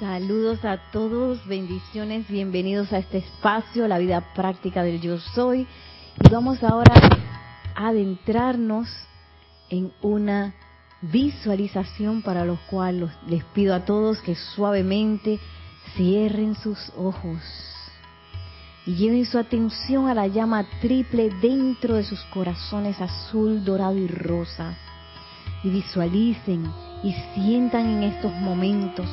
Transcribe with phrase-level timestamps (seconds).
[0.00, 5.68] Saludos a todos, bendiciones, bienvenidos a este espacio, la vida práctica del yo soy.
[6.20, 6.92] Y vamos ahora
[7.76, 8.88] a adentrarnos
[9.70, 10.52] en una
[11.00, 15.38] visualización para lo cual les pido a todos que suavemente
[15.94, 17.40] cierren sus ojos
[18.86, 24.08] y lleven su atención a la llama triple dentro de sus corazones azul, dorado y
[24.08, 24.76] rosa.
[25.62, 26.68] Y visualicen
[27.04, 29.06] y sientan en estos momentos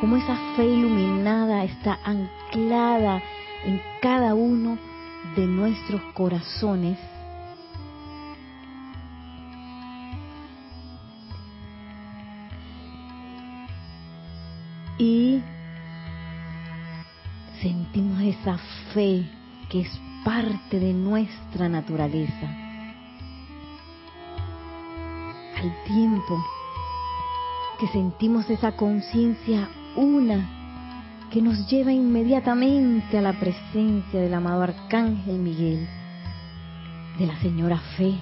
[0.00, 3.22] como esa fe iluminada está anclada
[3.64, 4.78] en cada uno
[5.36, 6.98] de nuestros corazones.
[14.98, 15.42] Y
[17.60, 18.58] sentimos esa
[18.92, 19.26] fe
[19.68, 22.48] que es parte de nuestra naturaleza.
[25.56, 26.44] Al tiempo
[27.78, 35.38] que sentimos esa conciencia una que nos lleva inmediatamente a la presencia del amado Arcángel
[35.38, 35.86] Miguel,
[37.18, 38.14] de la Señora Fe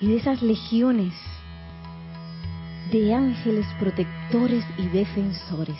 [0.00, 1.12] y de esas legiones
[2.92, 5.78] de ángeles protectores y defensores.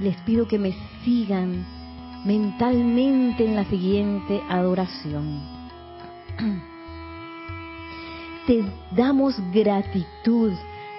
[0.00, 0.74] Les pido que me
[1.04, 1.64] sigan
[2.24, 5.40] mentalmente en la siguiente adoración.
[8.46, 10.52] Te damos gratitud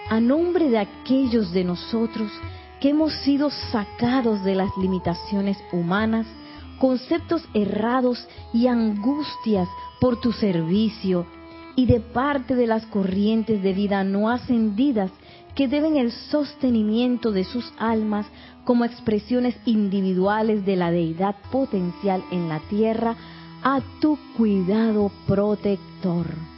[0.10, 2.32] a nombre de aquellos de nosotros
[2.80, 6.28] que hemos sido sacados de las limitaciones humanas,
[6.80, 9.68] conceptos errados y angustias
[10.00, 11.26] por tu servicio,
[11.76, 15.12] y de parte de las corrientes de vida no ascendidas
[15.56, 18.28] que deben el sostenimiento de sus almas
[18.66, 23.16] como expresiones individuales de la deidad potencial en la tierra,
[23.64, 26.55] a tu cuidado protector.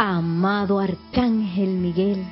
[0.00, 2.24] Amado Arcángel Miguel,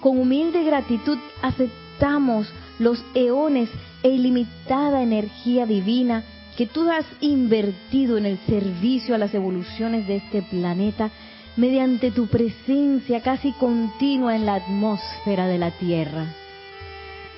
[0.00, 2.48] con humilde gratitud aceptamos
[2.78, 3.68] los eones
[4.04, 6.22] e ilimitada energía divina
[6.56, 11.10] que tú has invertido en el servicio a las evoluciones de este planeta
[11.56, 16.32] mediante tu presencia casi continua en la atmósfera de la Tierra.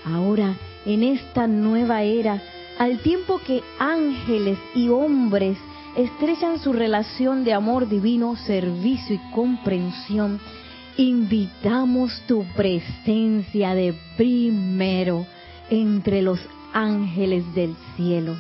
[0.05, 2.43] Ahora, en esta nueva era,
[2.79, 5.57] al tiempo que ángeles y hombres
[5.97, 10.41] estrechan su relación de amor divino, servicio y comprensión,
[10.97, 15.27] invitamos tu presencia de primero
[15.71, 16.41] entre los
[16.73, 18.37] ángeles del cielo.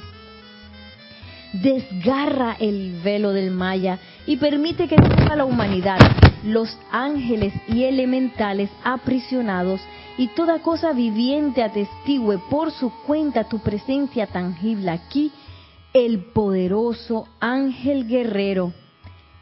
[1.52, 5.98] Desgarra el velo del Maya y permite que toda la humanidad,
[6.44, 9.80] los ángeles y elementales aprisionados
[10.16, 15.32] y toda cosa viviente atestigue por su cuenta tu presencia tangible aquí
[15.92, 18.72] el poderoso ángel guerrero,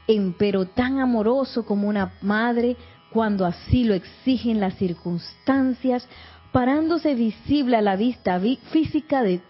[0.06, 2.76] empero tan amoroso como una madre
[3.10, 6.09] cuando así lo exigen las circunstancias,
[6.53, 9.41] parándose visible a la vista física de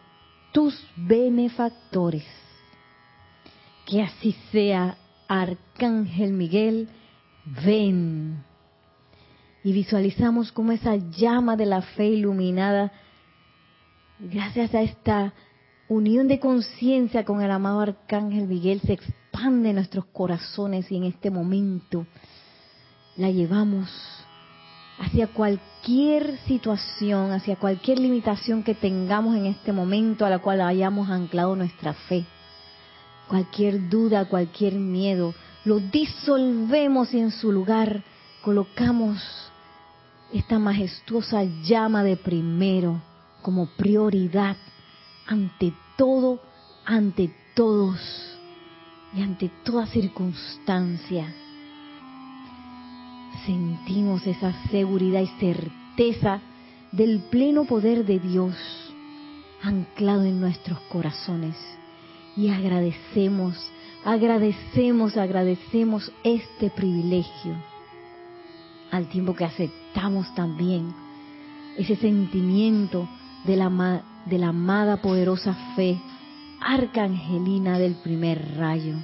[0.52, 2.24] tus benefactores.
[3.86, 4.96] Que así sea,
[5.28, 6.88] Arcángel Miguel,
[7.64, 8.44] ven.
[9.64, 12.92] Y visualizamos como esa llama de la fe iluminada,
[14.18, 15.32] gracias a esta
[15.88, 21.04] unión de conciencia con el amado Arcángel Miguel se expande en nuestros corazones y en
[21.04, 22.06] este momento
[23.16, 23.88] la llevamos
[24.98, 31.08] hacia cualquier situación, hacia cualquier limitación que tengamos en este momento a la cual hayamos
[31.08, 32.26] anclado nuestra fe.
[33.28, 35.34] Cualquier duda, cualquier miedo,
[35.64, 38.02] lo disolvemos y en su lugar
[38.42, 39.22] colocamos
[40.32, 43.00] esta majestuosa llama de primero
[43.42, 44.56] como prioridad
[45.28, 46.40] ante todo,
[46.84, 48.00] ante todos
[49.14, 51.32] y ante toda circunstancia.
[53.44, 56.40] Sentimos esa seguridad y certeza
[56.92, 58.54] del pleno poder de Dios
[59.62, 61.56] anclado en nuestros corazones.
[62.36, 63.54] Y agradecemos,
[64.04, 67.54] agradecemos, agradecemos este privilegio.
[68.90, 70.94] Al tiempo que aceptamos también
[71.76, 73.06] ese sentimiento
[73.44, 76.00] de la, de la amada poderosa fe
[76.60, 78.96] arcangelina del primer rayo.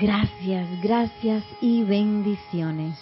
[0.00, 2.98] Gracias, gracias y bendiciones.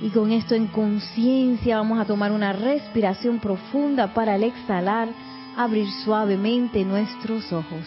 [0.00, 5.08] Y con esto en conciencia vamos a tomar una respiración profunda para al exhalar
[5.56, 7.84] abrir suavemente nuestros ojos.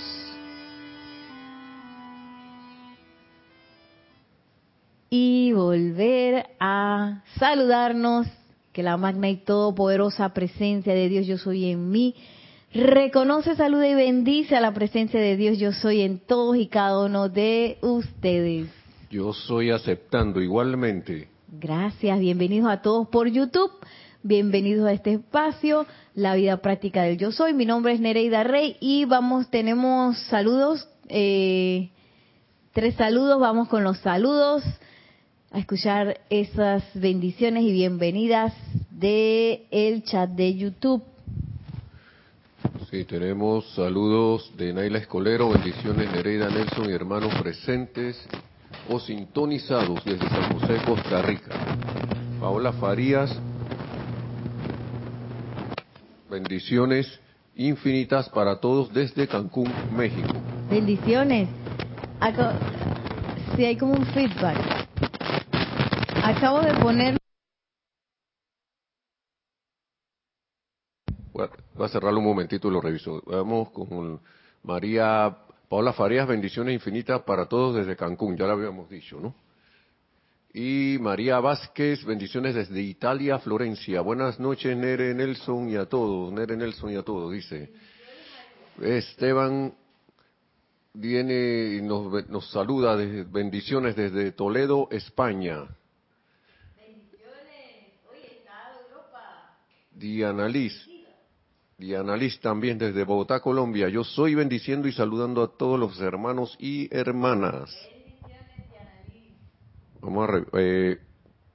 [5.09, 8.27] Y volver a saludarnos
[8.73, 12.15] que la magna y todopoderosa presencia de Dios yo soy en mí.
[12.73, 17.05] Reconoce, saluda y bendice a la presencia de Dios yo soy en todos y cada
[17.05, 18.69] uno de ustedes.
[19.09, 23.71] Yo soy aceptando igualmente Gracias, bienvenidos a todos por YouTube.
[24.23, 25.85] Bienvenidos a este espacio,
[26.15, 27.53] la vida práctica del yo soy.
[27.53, 31.89] Mi nombre es Nereida Rey y vamos, tenemos saludos, eh,
[32.71, 34.63] tres saludos, vamos con los saludos
[35.51, 38.53] a escuchar esas bendiciones y bienvenidas
[38.89, 41.03] de el chat de YouTube.
[42.89, 48.25] Sí, tenemos saludos de Naila Escolero, bendiciones Nereida Nelson y hermanos presentes
[48.89, 51.51] o sintonizados desde San José, Costa Rica.
[52.39, 53.37] Paola Farías,
[56.29, 57.19] bendiciones
[57.57, 60.33] infinitas para todos desde Cancún, México.
[60.69, 61.49] Bendiciones.
[63.55, 64.80] Si hay como un feedback.
[66.23, 67.17] Acabo de poner
[71.33, 73.21] Voy a cerrarlo un momentito y lo reviso.
[73.25, 74.19] Vamos con
[74.63, 75.35] María
[75.67, 79.33] Paola Farías, bendiciones infinitas para todos desde Cancún, ya lo habíamos dicho, ¿no?
[80.53, 84.01] Y María Vázquez, bendiciones desde Italia, Florencia.
[84.01, 86.33] Buenas noches, Nere Nelson y a todos.
[86.33, 87.71] Nere Nelson y a todos, dice.
[88.81, 89.73] Esteban
[90.93, 95.67] viene y nos, nos saluda, de, bendiciones desde Toledo, España.
[96.75, 97.93] Bendiciones.
[98.09, 99.57] Oye, está Europa.
[100.01, 100.73] Diana Liz.
[101.77, 103.87] Diana Liz también desde Bogotá, Colombia.
[103.87, 107.69] Yo soy bendiciendo y saludando a todos los hermanos y hermanas.
[110.01, 110.97] Vamos a, eh,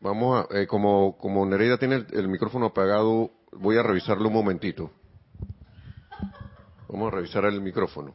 [0.00, 4.92] vamos a, eh, como, como Nereida tiene el, micrófono apagado, voy a revisarlo un momentito.
[6.88, 8.14] Vamos a revisar el micrófono.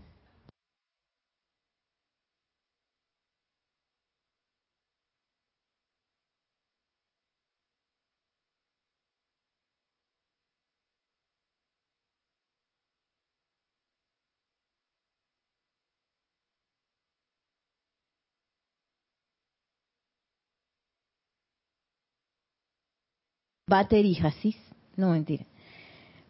[23.71, 24.57] Battery Hasis.
[24.97, 25.45] No, mentira.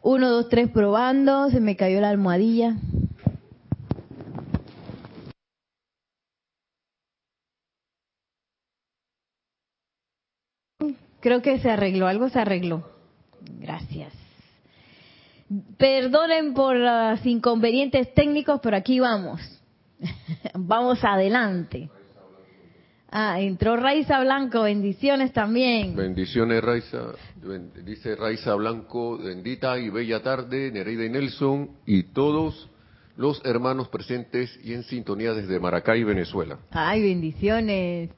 [0.04, 1.50] Uno, dos, tres, probando.
[1.50, 2.76] Se me cayó la almohadilla.
[11.20, 12.88] Creo que se arregló, algo se arregló.
[13.60, 14.14] Gracias.
[15.78, 19.42] Perdonen por los inconvenientes técnicos, pero aquí vamos.
[20.54, 21.90] vamos adelante.
[23.14, 25.98] Ah, entró Raiza Blanco, bendiciones también.
[25.98, 27.08] Bendiciones Raiza,
[27.84, 32.70] dice Raiza Blanco, bendita y bella tarde, Nereida y Nelson y todos
[33.18, 36.58] los hermanos presentes y en sintonía desde Maracay, Venezuela.
[36.72, 38.12] Ay, bendiciones.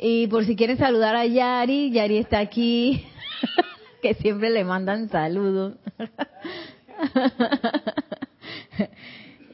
[0.00, 3.04] Y por si quieren saludar a Yari, Yari está aquí,
[4.02, 5.74] que siempre le mandan saludos.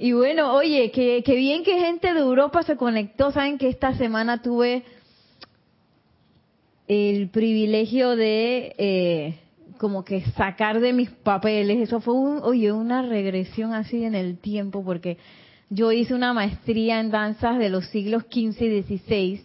[0.02, 3.32] Y bueno, oye, que, bien que gente de Europa se conectó.
[3.32, 4.82] Saben que esta semana tuve
[6.88, 9.38] el privilegio de eh,
[9.76, 11.82] como que sacar de mis papeles.
[11.82, 15.18] Eso fue, un, oye, una regresión así en el tiempo porque
[15.68, 19.42] yo hice una maestría en danzas de los siglos XV y XVI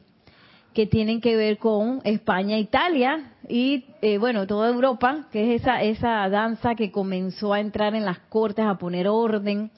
[0.73, 5.83] que tienen que ver con España, Italia y eh, bueno, toda Europa, que es esa
[5.83, 9.69] esa danza que comenzó a entrar en las cortes a poner orden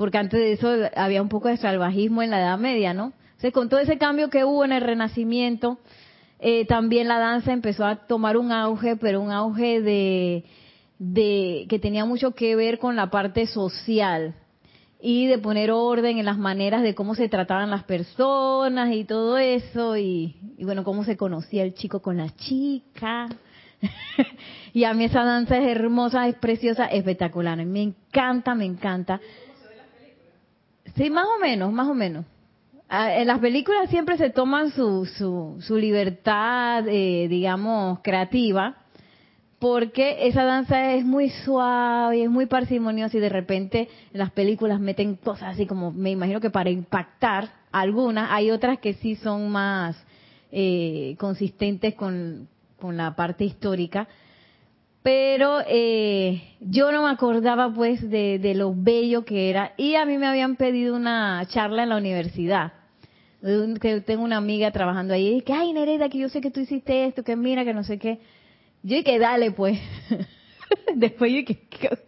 [0.00, 3.12] porque antes de eso había un poco de salvajismo en la Edad Media, ¿no?
[3.32, 5.78] Entonces, con todo ese cambio que hubo en el Renacimiento,
[6.38, 12.06] eh, también la danza empezó a tomar un auge, pero un auge de, que tenía
[12.06, 14.34] mucho que ver con la parte social
[15.02, 19.36] y de poner orden en las maneras de cómo se trataban las personas y todo
[19.36, 19.98] eso.
[19.98, 23.28] Y, y bueno cómo se conocía el chico con la chica.
[24.72, 27.62] Y a mí esa danza es hermosa es preciosa espectacular.
[27.66, 29.20] Me encanta me encanta
[30.96, 32.24] Sí, más o menos, más o menos.
[32.88, 38.78] Ah, en las películas siempre se toman su, su, su libertad, eh, digamos, creativa,
[39.60, 44.80] porque esa danza es muy suave, es muy parsimoniosa y de repente en las películas
[44.80, 49.50] meten cosas así como, me imagino que para impactar algunas, hay otras que sí son
[49.50, 49.96] más
[50.50, 52.48] eh, consistentes con,
[52.80, 54.08] con la parte histórica,
[55.02, 59.72] pero eh, yo no me acordaba pues de, lo bello que era.
[59.76, 62.72] Y a mí me habían pedido una charla en la universidad
[63.80, 66.60] que tengo una amiga trabajando ahí y que ay Nereida que yo sé que tú
[66.60, 68.18] hiciste esto que mira que no sé qué
[68.82, 69.78] yo que dale pues
[70.94, 71.58] después yo que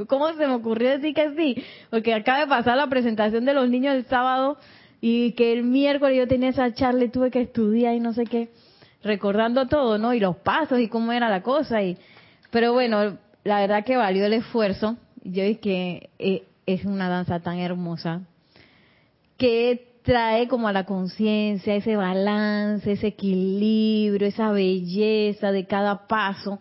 [0.09, 3.67] cómo se me ocurrió decir que sí porque acaba de pasar la presentación de los
[3.71, 4.59] niños el sábado
[5.01, 8.25] y que el miércoles yo tenía esa charla y tuve que estudiar y no sé
[8.25, 8.51] qué
[9.03, 11.97] recordando todo no y los pasos y cómo era la cosa y
[12.53, 14.97] pero bueno, la verdad que valió el esfuerzo.
[15.25, 18.21] Yo es que eh, es una danza tan hermosa
[19.39, 26.59] que trae como a la conciencia ese balance, ese equilibrio, esa belleza de cada paso.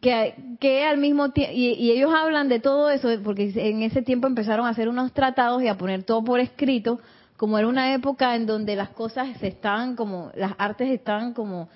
[0.00, 4.00] Que, que al mismo tiempo, y, y ellos hablan de todo eso, porque en ese
[4.00, 6.98] tiempo empezaron a hacer unos tratados y a poner todo por escrito,
[7.36, 11.68] como era una época en donde las cosas se estaban como, las artes estaban como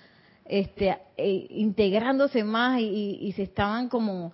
[0.44, 4.32] este, eh, integrándose más y, y, se estaban como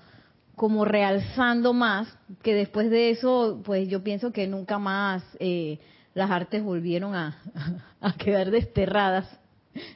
[0.60, 5.78] como realzando más, que después de eso, pues yo pienso que nunca más eh,
[6.12, 7.38] las artes volvieron a,
[8.00, 9.26] a quedar desterradas,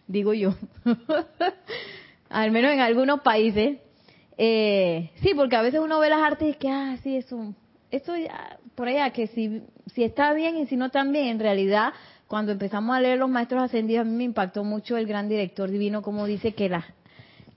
[0.07, 0.55] digo yo.
[2.31, 3.79] Al menos en algunos países.
[4.39, 7.55] Eh, sí, porque a veces uno ve las artes y es que, ah, sí, eso,
[7.91, 9.63] esto ya, por allá, que si,
[9.95, 11.93] si está bien y si no también, en realidad,
[12.35, 15.71] cuando empezamos a leer los maestros ascendidos, a mí me impactó mucho el gran director
[15.71, 16.67] divino, como dice que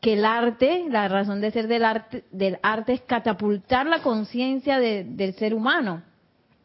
[0.03, 5.03] el arte, la razón de ser del arte, del arte es catapultar la conciencia de,
[5.03, 6.03] del ser humano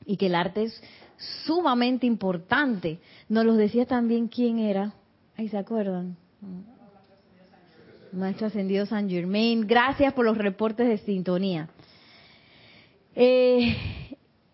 [0.04, 0.82] y que el arte es
[1.46, 2.98] sumamente importante.
[3.30, 4.92] Nos los decía también quién era.
[5.38, 6.14] Ahí se acuerdan.
[8.12, 9.66] Maestro Ascendido San Germain.
[9.66, 11.70] Gracias por los reportes de sintonía.
[13.14, 13.74] Eh,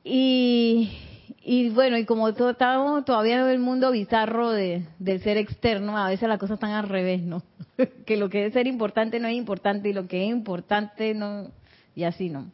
[0.05, 1.08] y
[1.51, 6.11] y bueno, y como estábamos todavía en el mundo bizarro de, del ser externo, a
[6.11, 7.43] veces las cosas están al revés, ¿no?
[8.05, 11.51] que lo que es ser importante no es importante y lo que es importante no,
[11.95, 12.51] y así no.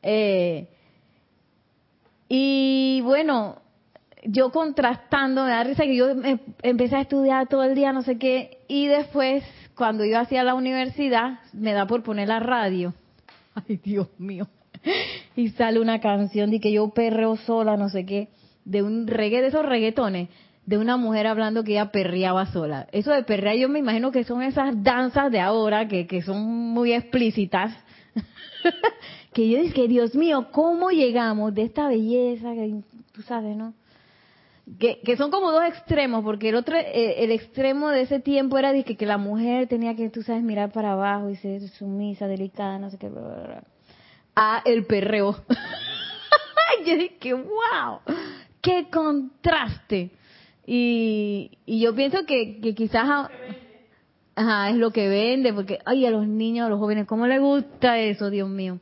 [0.00, 0.68] Eh,
[2.30, 3.60] y bueno,
[4.24, 6.08] yo contrastando, me da risa que yo
[6.62, 10.54] empecé a estudiar todo el día, no sé qué, y después, cuando yo hacía la
[10.54, 12.94] universidad, me da por poner la radio.
[13.68, 14.48] Ay, Dios mío
[15.36, 18.28] y sale una canción de que yo perreo sola, no sé qué,
[18.64, 20.28] de un reggae, de esos reggaetones,
[20.66, 22.86] de una mujer hablando que ella perreaba sola.
[22.92, 26.44] Eso de perrear yo me imagino que son esas danzas de ahora que, que son
[26.46, 27.72] muy explícitas.
[29.32, 32.82] que yo dije, Dios mío, ¿cómo llegamos de esta belleza que
[33.12, 33.72] tú sabes, no?
[34.78, 38.58] Que, que, son como dos extremos, porque el otro, eh, el extremo de ese tiempo
[38.58, 42.26] era de que, la mujer tenía que, tú sabes, mirar para abajo y ser sumisa,
[42.26, 43.62] delicada, no sé qué, bla, bla
[44.40, 45.36] a el perreo.
[46.86, 48.00] yo dije, wow,
[48.60, 50.12] qué contraste.
[50.64, 53.30] Y, y yo pienso que, que quizás
[54.36, 57.40] ajá, es lo que vende, porque, ay, a los niños, a los jóvenes, ¿cómo les
[57.40, 58.78] gusta eso, Dios mío?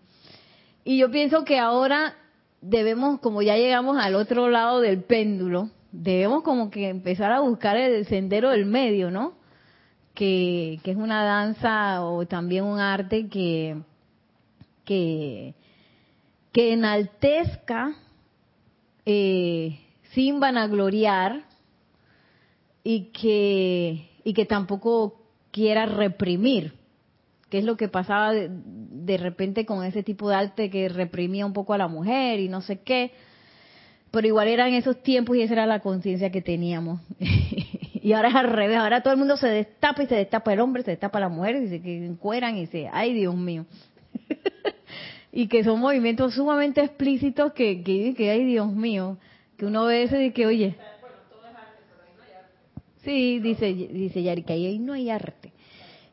[0.84, 2.14] Y yo pienso que ahora
[2.60, 7.78] debemos, como ya llegamos al otro lado del péndulo, debemos como que empezar a buscar
[7.78, 9.32] el sendero del medio, ¿no?
[10.12, 13.76] Que, que es una danza o también un arte que,
[14.86, 15.54] que,
[16.52, 17.94] que enaltezca
[19.04, 19.78] eh,
[20.12, 21.42] sin vanagloriar
[22.82, 26.72] y que, y que tampoco quiera reprimir,
[27.50, 31.44] que es lo que pasaba de, de, repente con ese tipo de arte que reprimía
[31.44, 33.12] un poco a la mujer y no sé qué,
[34.10, 37.00] pero igual eran esos tiempos y esa era la conciencia que teníamos.
[37.18, 40.60] y ahora es al revés, ahora todo el mundo se destapa y se destapa el
[40.60, 43.66] hombre, se destapa la mujer y se encueran y se, ay Dios mío
[45.36, 49.18] y que son movimientos sumamente explícitos que, que, que ay Dios mío,
[49.58, 50.76] que uno ve ese y que oye.
[53.02, 55.52] Sí, dice, dice Yari, que ahí no hay arte.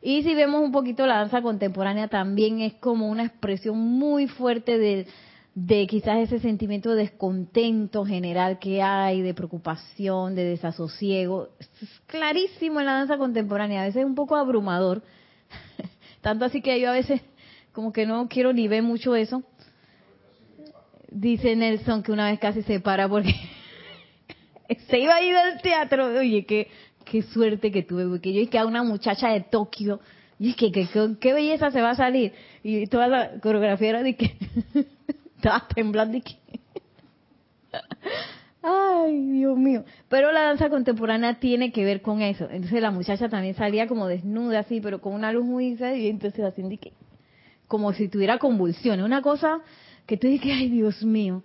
[0.02, 4.76] Y si vemos un poquito la danza contemporánea, también es como una expresión muy fuerte
[4.76, 5.06] de,
[5.54, 11.48] de quizás ese sentimiento de descontento general que hay, de preocupación, de desasosiego.
[11.58, 15.02] Es clarísimo en la danza contemporánea, a veces es un poco abrumador.
[16.20, 17.22] Tanto así que yo a veces
[17.74, 19.42] como que no quiero ni ver mucho eso.
[21.10, 23.34] Dice Nelson que una vez casi se para porque
[24.88, 26.06] se iba a ir al teatro.
[26.06, 26.68] Oye, qué,
[27.04, 30.00] qué suerte que tuve, porque yo dije a una muchacha de Tokio,
[30.38, 30.70] y es que,
[31.20, 32.32] qué belleza se va a salir.
[32.62, 34.36] Y toda la coreografía era de que
[35.36, 36.36] estaba temblando y que...
[38.62, 39.84] Ay, Dios mío.
[40.08, 42.48] Pero la danza contemporánea tiene que ver con eso.
[42.50, 45.74] Entonces la muchacha también salía como desnuda así, pero con una luz muy...
[45.74, 46.92] Y entonces haciendo que
[47.74, 49.58] como si tuviera convulsiones, una cosa
[50.06, 51.42] que tú dices, ay Dios mío.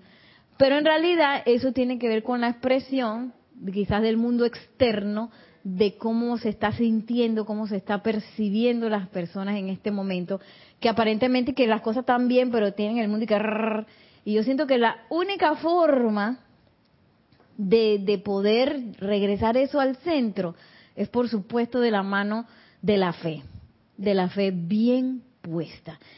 [0.60, 3.34] Pero en realidad eso tiene que ver con la expresión,
[3.74, 5.32] quizás del mundo externo,
[5.64, 10.40] de cómo se está sintiendo, cómo se está percibiendo las personas en este momento,
[10.80, 13.86] que aparentemente que las cosas están bien, pero tienen el mundo y que...
[14.24, 16.42] Y yo siento que la única forma
[17.58, 20.54] de, de poder regresar eso al centro
[20.96, 22.46] es por supuesto de la mano
[22.84, 23.42] de la fe,
[23.98, 25.24] de la fe bien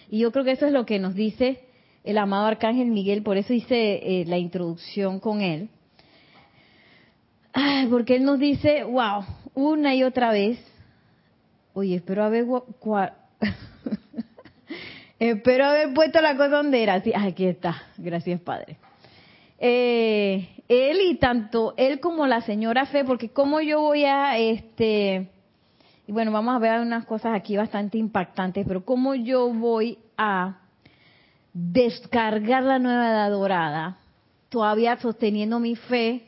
[0.09, 1.61] y yo creo que eso es lo que nos dice
[2.03, 5.69] el amado Arcángel Miguel, por eso hice eh, la introducción con él.
[7.89, 9.23] porque él nos dice, wow,
[9.53, 10.59] una y otra vez,
[11.73, 12.45] oye, espero haber,
[15.19, 16.95] espero haber puesto la cosa donde era.
[16.95, 18.77] aquí está, gracias Padre.
[19.59, 25.29] eh, él y tanto él como la señora Fe, porque como yo voy a, este,
[26.11, 30.59] bueno, vamos a ver unas cosas aquí bastante impactantes, pero cómo yo voy a
[31.53, 33.97] descargar la nueva edad dorada,
[34.49, 36.27] todavía sosteniendo mi fe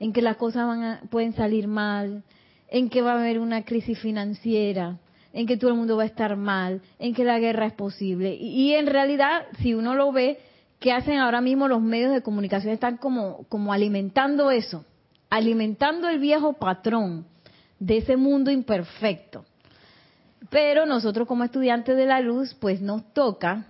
[0.00, 2.22] en que las cosas van pueden salir mal,
[2.68, 4.98] en que va a haber una crisis financiera,
[5.32, 8.34] en que todo el mundo va a estar mal, en que la guerra es posible.
[8.34, 10.40] Y, y en realidad, si uno lo ve,
[10.78, 12.74] ¿qué hacen ahora mismo los medios de comunicación?
[12.74, 14.84] Están como, como alimentando eso,
[15.30, 17.31] alimentando el viejo patrón
[17.82, 19.44] de ese mundo imperfecto.
[20.50, 23.66] Pero nosotros como estudiantes de la luz, pues nos toca,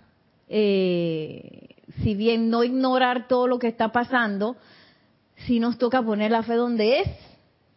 [0.49, 4.57] eh, si bien no ignorar todo lo que está pasando,
[5.47, 7.09] sí nos toca poner la fe donde es,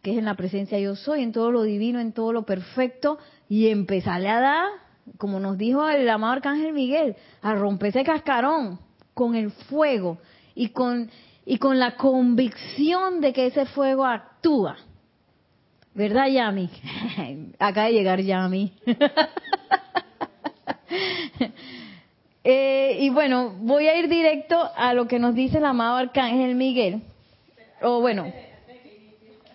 [0.02, 3.18] que es en la presencia yo soy, en todo lo divino, en todo lo perfecto,
[3.48, 4.68] y empezarle a dar,
[5.16, 8.78] como nos dijo el amado Arcángel Miguel, a romper ese cascarón
[9.14, 10.18] con el fuego
[10.54, 11.10] y con,
[11.46, 14.76] y con la convicción de que ese fuego actúa.
[15.96, 16.68] ¿Verdad, Yami?
[17.58, 18.70] Acaba de llegar Yami.
[22.44, 26.54] eh, y bueno, voy a ir directo a lo que nos dice el amado Arcángel
[26.54, 27.00] Miguel.
[27.80, 28.30] O bueno,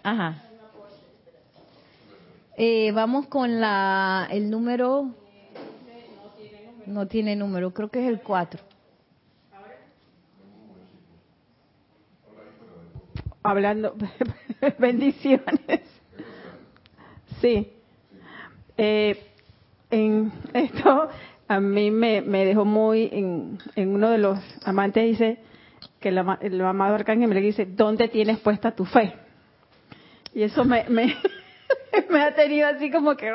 [0.02, 0.42] ajá.
[2.58, 5.14] Eh, vamos con la el número.
[6.88, 8.60] No tiene número, creo que es el 4.
[13.44, 13.96] Hablando,
[14.80, 15.91] bendiciones.
[17.42, 17.74] Sí.
[18.78, 19.20] Eh,
[19.90, 21.10] en esto
[21.48, 25.40] a mí me, me dejó muy, en, en, uno de los amantes dice
[26.00, 29.14] que el, el amado arcángel me le dice, ¿dónde tienes puesta tu fe?
[30.34, 31.16] Y eso me, me,
[32.10, 33.30] me ha tenido así como que...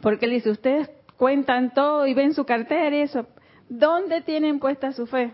[0.00, 3.26] Porque él dice, ustedes cuentan todo y ven su cartera y eso.
[3.68, 5.32] ¿Dónde tienen puesta su fe?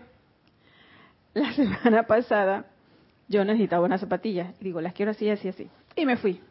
[1.33, 2.65] La semana pasada
[3.29, 4.59] yo necesitaba unas zapatillas.
[4.59, 5.69] Digo, las quiero así, así, así.
[5.95, 6.41] Y me fui.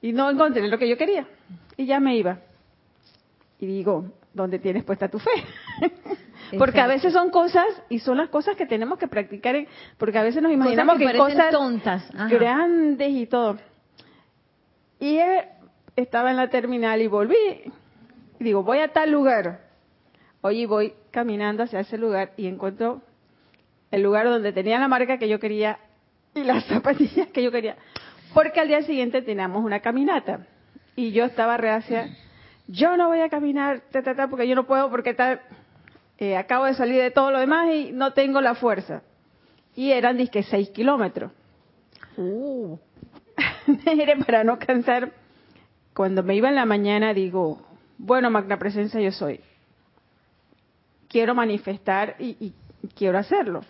[0.00, 1.26] Y no encontré lo que yo quería.
[1.76, 2.38] Y ya me iba.
[3.58, 5.30] Y digo, ¿dónde tienes puesta tu fe?
[6.58, 10.22] porque a veces son cosas, y son las cosas que tenemos que practicar, porque a
[10.22, 12.10] veces nos imaginamos cosas que, cosas tontas.
[12.30, 13.58] grandes y todo.
[15.00, 15.18] Y
[15.96, 17.36] estaba en la terminal y volví.
[18.38, 19.68] Y digo, voy a tal lugar.
[20.40, 23.02] Oye, voy caminando hacia ese lugar y encuentro
[23.90, 25.78] el lugar donde tenía la marca que yo quería
[26.34, 27.76] y las zapatillas que yo quería.
[28.34, 30.46] Porque al día siguiente teníamos una caminata
[30.96, 32.08] y yo estaba reacia.
[32.66, 33.82] Yo no voy a caminar,
[34.30, 35.40] porque yo no puedo, porque tal,
[36.18, 39.02] eh, acabo de salir de todo lo demás y no tengo la fuerza.
[39.74, 41.32] Y eran, disque, seis kilómetros.
[42.16, 42.76] Uh.
[44.26, 45.12] para no cansar,
[45.94, 47.62] cuando me iba en la mañana digo,
[47.96, 49.40] bueno, magna presencia yo soy.
[51.08, 52.54] Quiero manifestar y, y
[52.96, 53.60] quiero hacerlo.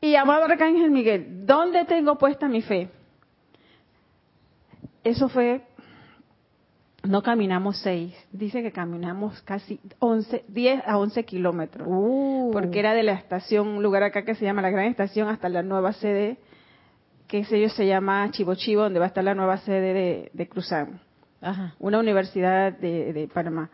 [0.00, 2.88] Y amado Arcángel Miguel, ¿dónde tengo puesta mi fe?
[5.04, 5.62] Eso fue,
[7.02, 12.50] no caminamos seis, dice que caminamos casi once, diez a once kilómetros, uh.
[12.50, 15.50] porque era de la estación, un lugar acá que se llama la Gran Estación, hasta
[15.50, 16.38] la nueva sede,
[17.28, 20.48] que ese se llama Chivo Chivo, donde va a estar la nueva sede de, de
[20.48, 21.00] Cruzán,
[21.42, 21.74] Ajá.
[21.78, 23.70] una universidad de, de Panamá.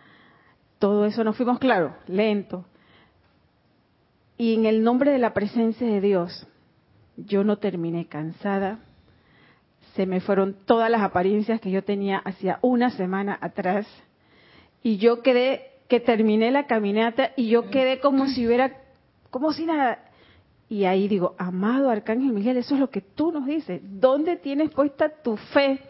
[0.81, 2.65] Todo eso nos fuimos, claro, lento.
[4.37, 6.49] Y en el nombre de la presencia de Dios,
[7.17, 8.81] yo no terminé cansada,
[9.95, 13.87] se me fueron todas las apariencias que yo tenía hacia una semana atrás.
[14.83, 18.77] Y yo quedé que terminé la caminata y yo quedé como si hubiera
[19.31, 19.99] como si nada.
[20.69, 23.81] Y ahí digo amado arcángel Miguel eso es lo que tú nos dices.
[23.83, 25.81] Dónde tienes puesta tu fe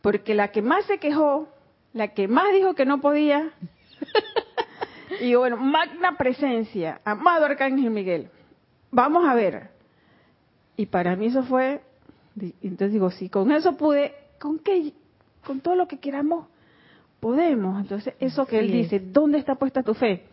[0.00, 1.48] porque la que más se quejó
[1.92, 3.52] la que más dijo que no podía
[5.20, 8.30] y bueno magna presencia amado arcángel Miguel
[8.90, 9.70] vamos a ver.
[10.76, 11.82] Y para mí eso fue
[12.36, 14.92] entonces digo, si con eso pude, ¿con qué?
[15.46, 16.46] Con todo lo que queramos,
[17.20, 17.80] podemos.
[17.80, 20.24] Entonces, eso que él dice, ¿dónde está puesta tu fe?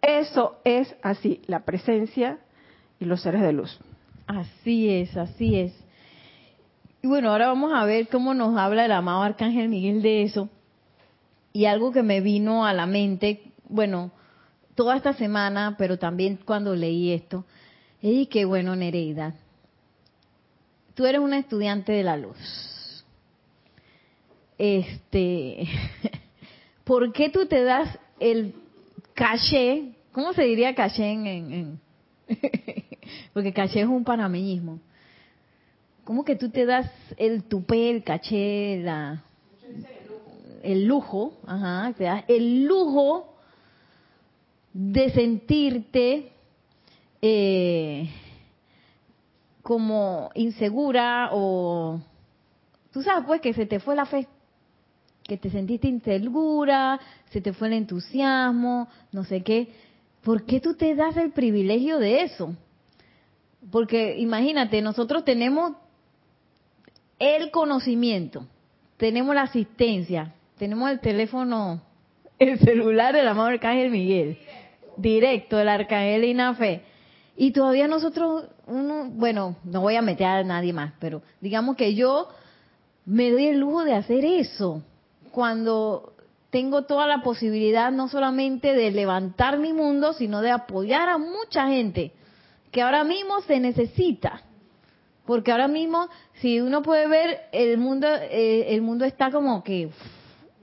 [0.00, 2.38] Eso es así, la presencia
[3.00, 3.78] y los seres de luz.
[4.26, 5.72] Así es, así es.
[7.02, 10.48] Y bueno, ahora vamos a ver cómo nos habla el amado Arcángel Miguel de eso.
[11.52, 14.10] Y algo que me vino a la mente, bueno,
[14.74, 17.44] toda esta semana, pero también cuando leí esto,
[18.02, 19.34] y qué bueno, Nereida,
[20.96, 23.04] tú eres una estudiante de la luz.
[24.58, 25.68] Este,
[26.84, 28.54] ¿por qué tú te das el
[29.14, 29.92] caché?
[30.10, 31.80] ¿Cómo se diría caché en, en
[33.32, 34.80] porque caché es un panameñismo.
[36.04, 39.22] ¿Cómo que tú te das el tupé, el caché, la,
[40.62, 43.34] el lujo, ajá, te das el lujo
[44.72, 46.32] de sentirte
[47.20, 48.08] eh,
[49.66, 52.00] como insegura o
[52.92, 54.28] tú sabes pues que se te fue la fe,
[55.24, 57.00] que te sentiste insegura,
[57.30, 59.74] se te fue el entusiasmo, no sé qué.
[60.22, 62.54] ¿Por qué tú te das el privilegio de eso?
[63.72, 65.72] Porque imagínate, nosotros tenemos
[67.18, 68.46] el conocimiento,
[68.98, 71.82] tenemos la asistencia, tenemos el teléfono,
[72.38, 74.38] el celular del amado Arcángel Miguel,
[74.96, 76.82] directo del Arcángel Inafe.
[77.36, 81.94] Y todavía nosotros, uno, bueno, no voy a meter a nadie más, pero digamos que
[81.94, 82.28] yo
[83.04, 84.82] me doy el lujo de hacer eso
[85.32, 86.14] cuando
[86.48, 91.68] tengo toda la posibilidad no solamente de levantar mi mundo, sino de apoyar a mucha
[91.68, 92.12] gente
[92.70, 94.42] que ahora mismo se necesita.
[95.26, 99.90] Porque ahora mismo, si uno puede ver, el mundo, eh, el mundo está como que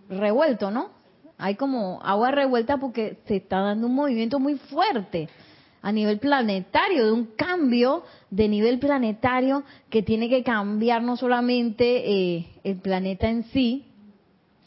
[0.09, 0.89] revuelto, ¿no?
[1.37, 5.29] Hay como agua revuelta porque se está dando un movimiento muy fuerte
[5.83, 12.09] a nivel planetario, de un cambio de nivel planetario que tiene que cambiar no solamente
[12.09, 13.85] eh, el planeta en sí,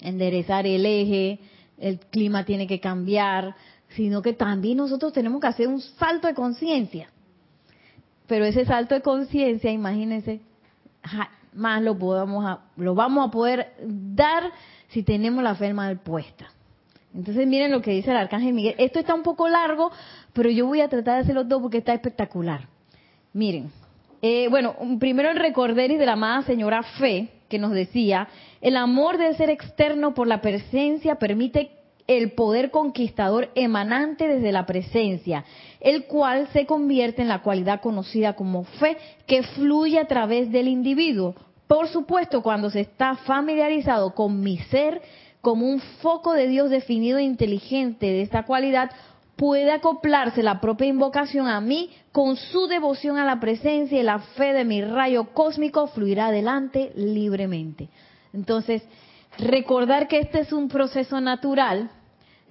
[0.00, 1.40] enderezar el eje,
[1.78, 3.56] el clima tiene que cambiar,
[3.88, 7.08] sino que también nosotros tenemos que hacer un salto de conciencia.
[8.26, 10.42] Pero ese salto de conciencia, imagínense,
[11.54, 14.52] más lo, podamos lo vamos a poder dar
[14.88, 16.50] si tenemos la fe mal puesta.
[17.16, 18.74] Entonces miren lo que dice el arcángel Miguel.
[18.76, 19.90] Esto está un poco largo,
[20.36, 22.68] pero yo voy a tratar de hacerlo todo porque está espectacular.
[23.32, 23.72] Miren,
[24.20, 28.28] eh, bueno, primero el recorderis de la amada señora Fe, que nos decía,
[28.60, 31.70] el amor del ser externo por la presencia permite
[32.06, 35.44] el poder conquistador emanante desde la presencia,
[35.80, 38.96] el cual se convierte en la cualidad conocida como fe
[39.26, 41.34] que fluye a través del individuo.
[41.66, 45.02] Por supuesto, cuando se está familiarizado con mi ser,
[45.40, 48.90] como un foco de Dios definido e inteligente de esta cualidad,
[49.36, 54.18] puede acoplarse la propia invocación a mí con su devoción a la presencia y la
[54.18, 57.88] fe de mi rayo cósmico fluirá adelante libremente.
[58.32, 58.82] Entonces,
[59.38, 61.90] recordar que este es un proceso natural,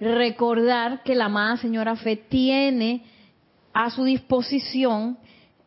[0.00, 3.02] recordar que la amada señora fe tiene
[3.72, 5.18] a su disposición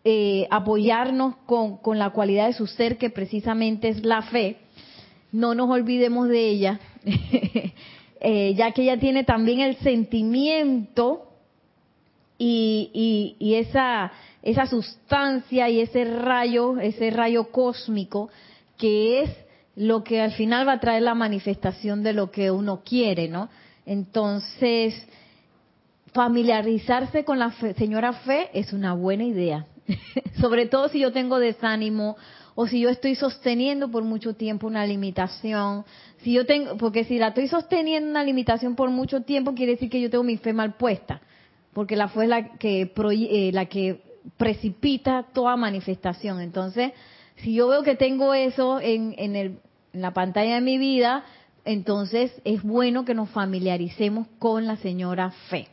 [0.05, 4.58] eh, apoyarnos con, con la cualidad de su ser, que precisamente es la fe,
[5.32, 6.79] no nos olvidemos de ella,
[8.19, 11.25] eh, ya que ella tiene también el sentimiento
[12.38, 18.29] y, y, esa, esa sustancia y ese rayo, ese rayo cósmico,
[18.77, 19.29] que es
[19.75, 23.49] lo que al final va a traer la manifestación de lo que uno quiere, ¿no?
[23.86, 24.95] Entonces,
[26.13, 29.67] familiarizarse con la señora fe es una buena idea,
[30.41, 32.17] sobre todo si yo tengo desánimo
[32.55, 35.86] o si yo estoy sosteniendo por mucho tiempo una limitación,
[36.23, 39.89] si yo tengo, porque si la estoy sosteniendo una limitación por mucho tiempo, quiere decir
[39.89, 41.21] que yo tengo mi fe mal puesta,
[41.73, 44.01] porque la fe es la que, eh, la que
[44.38, 46.41] precipita toda manifestación.
[46.41, 46.91] Entonces,
[47.38, 49.60] si yo veo que tengo eso en, en, el,
[49.93, 51.23] en la pantalla de mi vida,
[51.63, 55.67] entonces es bueno que nos familiaricemos con la señora fe.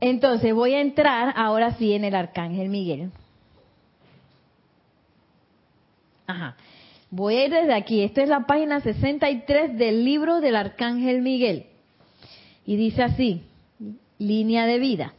[0.00, 3.10] Entonces voy a entrar ahora sí en el arcángel Miguel.
[6.26, 6.56] Ajá.
[7.16, 8.02] Voy a ir desde aquí.
[8.02, 11.64] Esta es la página 63 del libro del Arcángel Miguel.
[12.66, 13.40] Y dice así,
[14.18, 15.14] línea de vida.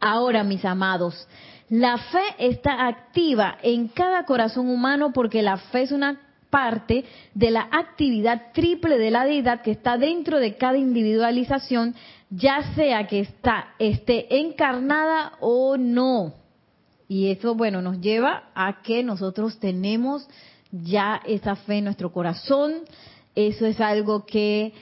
[0.00, 1.28] Ahora, mis amados,
[1.68, 7.52] la fe está activa en cada corazón humano porque la fe es una parte de
[7.52, 11.94] la actividad triple de la deidad que está dentro de cada individualización,
[12.30, 16.34] ya sea que está, esté encarnada o no.
[17.06, 20.28] Y eso, bueno, nos lleva a que nosotros tenemos
[20.70, 22.82] ya esa fe en nuestro corazón.
[23.34, 24.72] Eso es algo que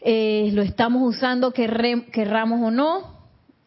[0.00, 3.14] eh, lo estamos usando, querramos o no.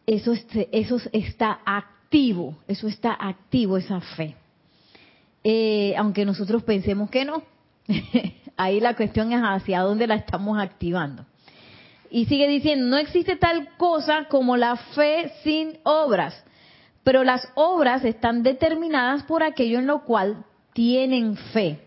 [0.06, 0.32] Eso,
[0.72, 4.36] eso está activo, eso está activo, esa fe.
[5.44, 7.42] Eh, aunque nosotros pensemos que no.
[8.56, 11.24] Ahí la cuestión es hacia dónde la estamos activando.
[12.10, 16.42] Y sigue diciendo, no existe tal cosa como la fe sin obras
[17.08, 20.44] pero las obras están determinadas por aquello en lo cual
[20.78, 21.80] tienen fe.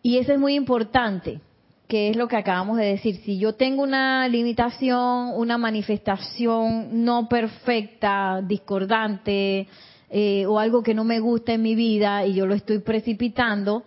[0.00, 1.40] Y eso es muy importante,
[1.86, 3.16] que es lo que acabamos de decir.
[3.26, 9.68] Si yo tengo una limitación, una manifestación no perfecta, discordante,
[10.08, 13.82] eh, o algo que no me gusta en mi vida y yo lo estoy precipitando,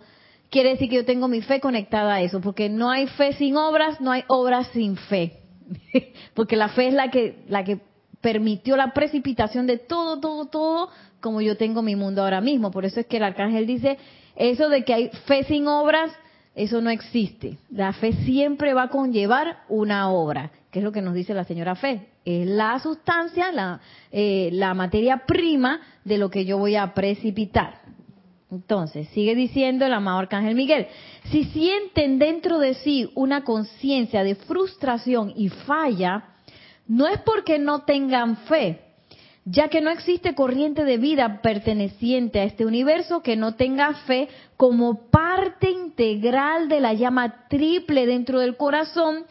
[0.48, 3.56] quiere decir que yo tengo mi fe conectada a eso, porque no hay fe sin
[3.56, 5.40] obras, no hay obras sin fe.
[6.34, 7.80] porque la fe es la que, la que
[8.20, 12.70] permitió la precipitación de todo, todo, todo, como yo tengo mi mundo ahora mismo.
[12.70, 13.98] Por eso es que el arcángel dice,
[14.36, 16.12] eso de que hay fe sin obras,
[16.54, 17.58] eso no existe.
[17.70, 21.44] La fe siempre va a conllevar una obra, que es lo que nos dice la
[21.44, 22.08] señora Fe.
[22.24, 27.80] es la sustancia, la, eh, la materia prima de lo que yo voy a precipitar.
[28.50, 30.86] Entonces, sigue diciendo el amado Arcángel Miguel,
[31.30, 36.24] si sienten dentro de sí una conciencia de frustración y falla,
[36.86, 38.85] no es porque no tengan fe,
[39.48, 44.28] ya que no existe corriente de vida perteneciente a este universo que no tenga fe
[44.56, 49.24] como parte integral de la llama triple dentro del corazón,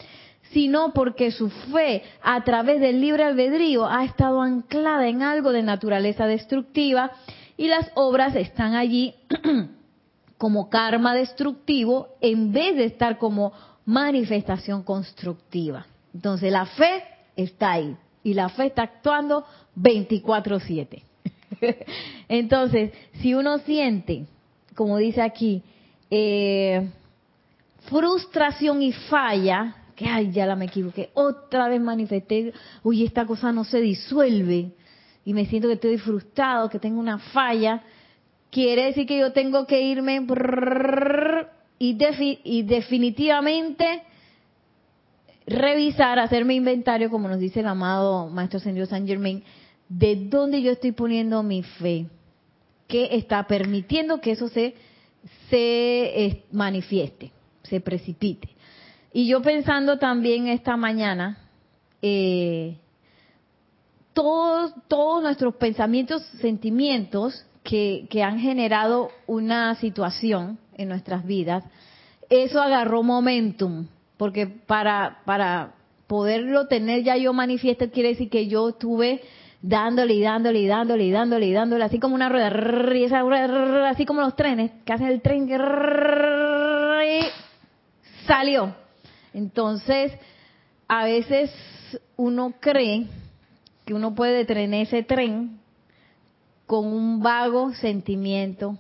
[0.52, 5.64] sino porque su fe a través del libre albedrío ha estado anclada en algo de
[5.64, 7.12] naturaleza destructiva
[7.58, 9.16] y las obras están allí
[10.38, 13.52] como karma destructivo en vez de estar como
[13.84, 15.88] manifestación constructiva.
[16.14, 17.04] Entonces la fe
[17.36, 19.46] está ahí y la fe está actuando
[19.76, 21.04] 24/7.
[22.30, 24.26] Entonces, si uno siente,
[24.76, 25.62] como dice aquí,
[26.10, 26.90] eh,
[27.90, 33.52] frustración y falla, que ay, ya la me equivoqué, otra vez manifesté, uy, esta cosa
[33.52, 34.72] no se disuelve
[35.24, 37.82] y me siento que estoy frustrado, que tengo una falla,
[38.52, 40.26] quiere decir que yo tengo que irme
[41.80, 44.04] y, definitivamente
[45.48, 49.44] revisar, hacerme inventario, como nos dice el amado Maestro Señor San Germain,
[49.90, 52.08] de dónde yo estoy poniendo mi fe,
[52.88, 54.76] que está permitiendo que eso se,
[55.50, 57.32] se eh, manifieste,
[57.64, 58.50] se precipite.
[59.14, 61.38] Y yo pensando también esta mañana,
[62.02, 62.78] eh,
[64.14, 71.64] todos, todos nuestros pensamientos, sentimientos que, que han generado una situación en nuestras vidas,
[72.30, 75.74] eso agarró momentum, porque para, para
[76.08, 79.22] poderlo tener ya yo manifiesto quiere decir que yo estuve
[79.68, 82.52] dándole y dándole y dándole y dándole y dándole, así como una rueda,
[82.94, 85.48] y esa rueda, así como los trenes, que hacen el tren
[88.28, 88.76] salió.
[89.34, 90.12] Entonces,
[90.88, 91.52] a veces
[92.16, 93.08] uno cree
[93.86, 95.60] que uno puede detener ese tren
[96.68, 98.78] con un vago sentimiento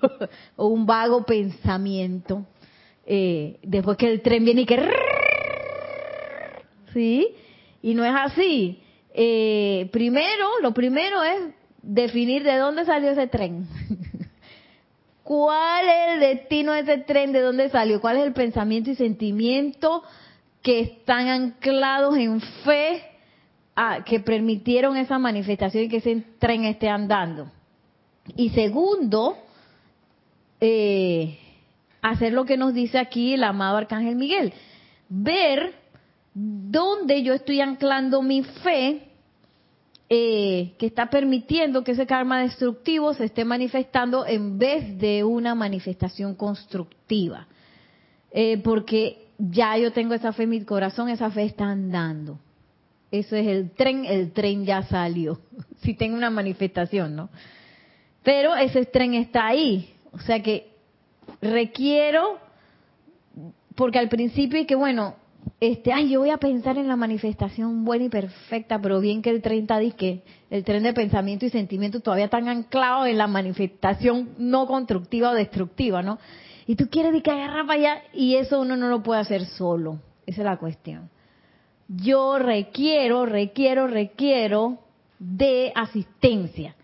[0.56, 2.44] o un vago pensamiento.
[3.06, 4.90] Eh, después que el tren viene y que...
[6.92, 7.28] ¿Sí?
[7.82, 8.82] Y no es así
[9.18, 13.66] eh, primero, lo primero es definir de dónde salió ese tren.
[15.22, 17.32] ¿Cuál es el destino de ese tren?
[17.32, 17.98] ¿De dónde salió?
[18.02, 20.02] ¿Cuál es el pensamiento y sentimiento
[20.60, 23.02] que están anclados en fe
[23.74, 27.50] a, que permitieron esa manifestación y que ese tren esté andando?
[28.36, 29.38] Y segundo,
[30.60, 31.38] eh,
[32.02, 34.52] hacer lo que nos dice aquí el amado Arcángel Miguel,
[35.08, 35.72] ver
[36.34, 39.05] dónde yo estoy anclando mi fe
[40.08, 45.54] eh, que está permitiendo que ese karma destructivo se esté manifestando en vez de una
[45.54, 47.48] manifestación constructiva.
[48.30, 52.38] Eh, porque ya yo tengo esa fe en mi corazón, esa fe está andando.
[53.10, 55.40] Eso es el tren, el tren ya salió.
[55.82, 57.28] si tengo una manifestación, ¿no?
[58.22, 59.92] Pero ese tren está ahí.
[60.12, 60.70] O sea que
[61.40, 62.38] requiero,
[63.74, 65.16] porque al principio y que bueno,
[65.58, 69.30] este, ay, yo voy a pensar en la manifestación buena y perfecta, pero bien que
[69.30, 74.30] el 30 que el tren de pensamiento y sentimiento todavía están anclados en la manifestación
[74.38, 76.18] no constructiva o destructiva, ¿no?
[76.66, 80.00] Y tú quieres que agarra para allá y eso uno no lo puede hacer solo.
[80.26, 81.08] Esa es la cuestión.
[81.88, 84.80] Yo requiero, requiero, requiero
[85.18, 86.74] de asistencia.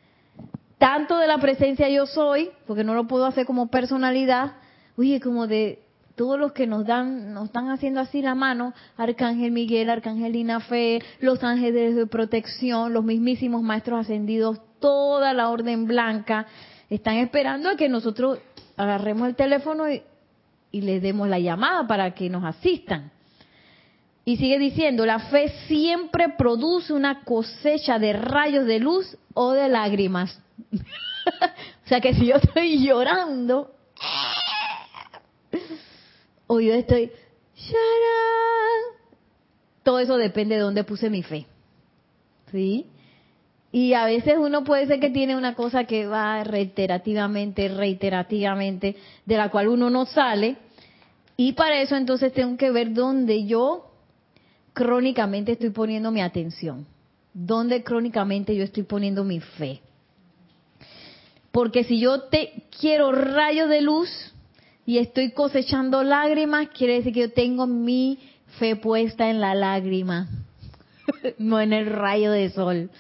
[0.79, 4.55] Tanto de la presencia yo soy, porque no lo puedo hacer como personalidad,
[4.97, 5.82] oye, como de
[6.15, 11.01] todos los que nos dan, nos están haciendo así la mano, Arcángel Miguel, Arcángelina Fe,
[11.21, 16.47] los ángeles de protección, los mismísimos maestros ascendidos, toda la orden blanca,
[16.91, 18.39] están esperando a que nosotros
[18.77, 20.03] agarremos el teléfono y,
[20.71, 23.11] y les demos la llamada para que nos asistan.
[24.25, 29.69] Y sigue diciendo, la fe siempre produce una cosecha de rayos de luz o de
[29.69, 30.41] lágrimas.
[30.73, 33.73] o sea que si yo estoy llorando,
[36.53, 37.11] o yo estoy,
[39.83, 41.47] todo eso depende de dónde puse mi fe.
[42.51, 42.85] ¿Sí?
[43.73, 49.37] Y a veces uno puede ser que tiene una cosa que va reiterativamente, reiterativamente, de
[49.39, 50.59] la cual uno no sale.
[51.39, 53.91] Y para eso entonces tengo que ver dónde yo
[54.75, 56.87] crónicamente estoy poniendo mi atención.
[57.33, 59.81] Dónde crónicamente yo estoy poniendo mi fe.
[61.51, 64.35] Porque si yo te quiero rayo de luz,
[64.85, 68.19] y estoy cosechando lágrimas, quiere decir que yo tengo mi
[68.59, 70.29] fe puesta en la lágrima,
[71.39, 72.91] no en el rayo de sol.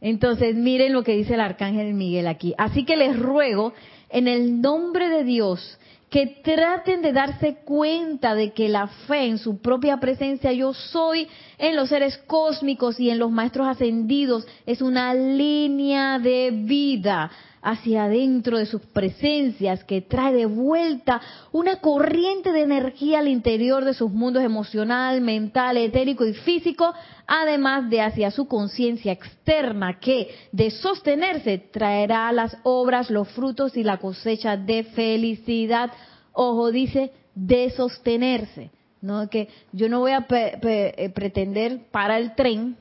[0.00, 2.54] Entonces, miren lo que dice el arcángel Miguel aquí.
[2.56, 3.74] Así que les ruego,
[4.08, 9.38] en el nombre de Dios, que traten de darse cuenta de que la fe en
[9.38, 14.82] su propia presencia yo soy, en los seres cósmicos y en los maestros ascendidos es
[14.82, 17.30] una línea de vida
[17.62, 21.20] hacia adentro de sus presencias que trae de vuelta
[21.52, 26.92] una corriente de energía al interior de sus mundos emocional, mental, etérico y físico,
[27.26, 33.82] además de hacia su conciencia externa que de sostenerse traerá las obras, los frutos y
[33.82, 35.90] la cosecha de felicidad.
[36.32, 38.70] Ojo, dice de sostenerse,
[39.02, 42.76] no que yo no voy a eh, pretender para el tren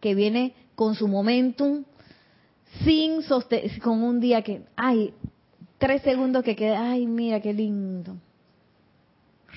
[0.00, 1.84] que viene con su momentum
[2.84, 5.12] sin sostener, con un día que, ay,
[5.78, 8.16] tres segundos que queda, ay, mira qué lindo,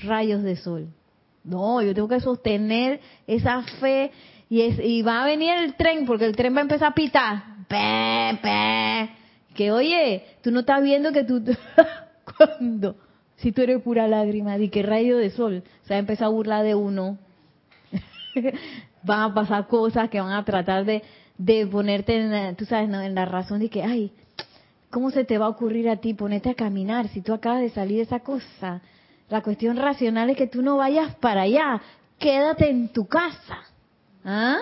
[0.03, 0.87] rayos de sol.
[1.43, 4.11] No, yo tengo que sostener esa fe
[4.49, 6.95] y, es, y va a venir el tren, porque el tren va a empezar a
[6.95, 7.43] pitar.
[9.53, 11.43] Que oye, tú no estás viendo que tú,
[12.37, 12.95] cuando,
[13.37, 16.29] si tú eres pura lágrima, di que rayo de sol, se va a empezar a
[16.29, 17.17] burlar de uno.
[19.03, 21.03] van a pasar cosas que van a tratar de,
[21.37, 24.11] de ponerte, en, tú sabes, en la razón de que, ay,
[24.89, 27.69] ¿cómo se te va a ocurrir a ti ponerte a caminar si tú acabas de
[27.69, 28.81] salir de esa cosa?
[29.29, 31.81] La cuestión racional es que tú no vayas para allá,
[32.19, 33.59] quédate en tu casa.
[34.23, 34.57] ¿Ah?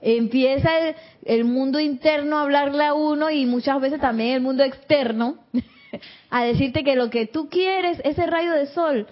[0.00, 4.62] Empieza el, el mundo interno a hablarle a uno y muchas veces también el mundo
[4.62, 5.38] externo
[6.30, 9.06] a decirte que lo que tú quieres, ese rayo de sol,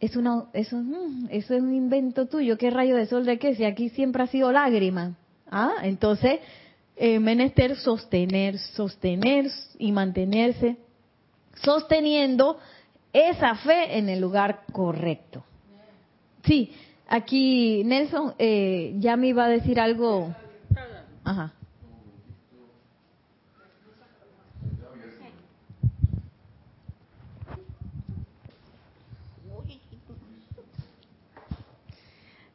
[0.00, 2.56] es una, eso, mm, eso es un invento tuyo.
[2.56, 3.54] ¿Qué rayo de sol de qué?
[3.54, 5.14] Si aquí siempre ha sido lágrima.
[5.50, 5.74] ¿Ah?
[5.82, 6.40] Entonces,
[6.96, 10.76] eh, menester sostener, sostener y mantenerse,
[11.62, 12.58] sosteniendo
[13.12, 15.44] esa fe en el lugar correcto.
[16.44, 16.72] Sí,
[17.08, 20.34] aquí Nelson eh, ya me iba a decir algo.
[21.24, 21.52] Ajá.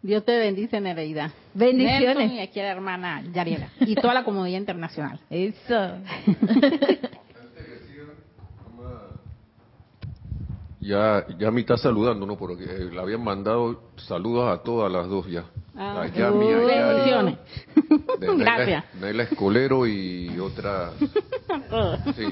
[0.06, 1.32] Dios te bendice, Nereida.
[1.56, 2.32] Bendiciones.
[2.32, 3.70] y aquí la hermana Yariela.
[3.80, 5.20] Y toda la comunidad internacional.
[5.32, 5.74] Eso.
[10.80, 12.38] ya, ya me está saludando, ¿no?
[12.38, 15.46] Porque eh, le habían mandado saludos a todas las dos ya.
[15.76, 17.38] Ah, a Yami, a Bendiciones.
[18.38, 18.86] Gracias.
[19.02, 20.92] Neila Escolero y otra.
[22.16, 22.26] sí.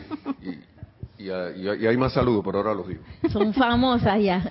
[1.18, 3.02] Y, y, hay más saludos, pero ahora los digo.
[3.32, 4.48] Son famosas ya.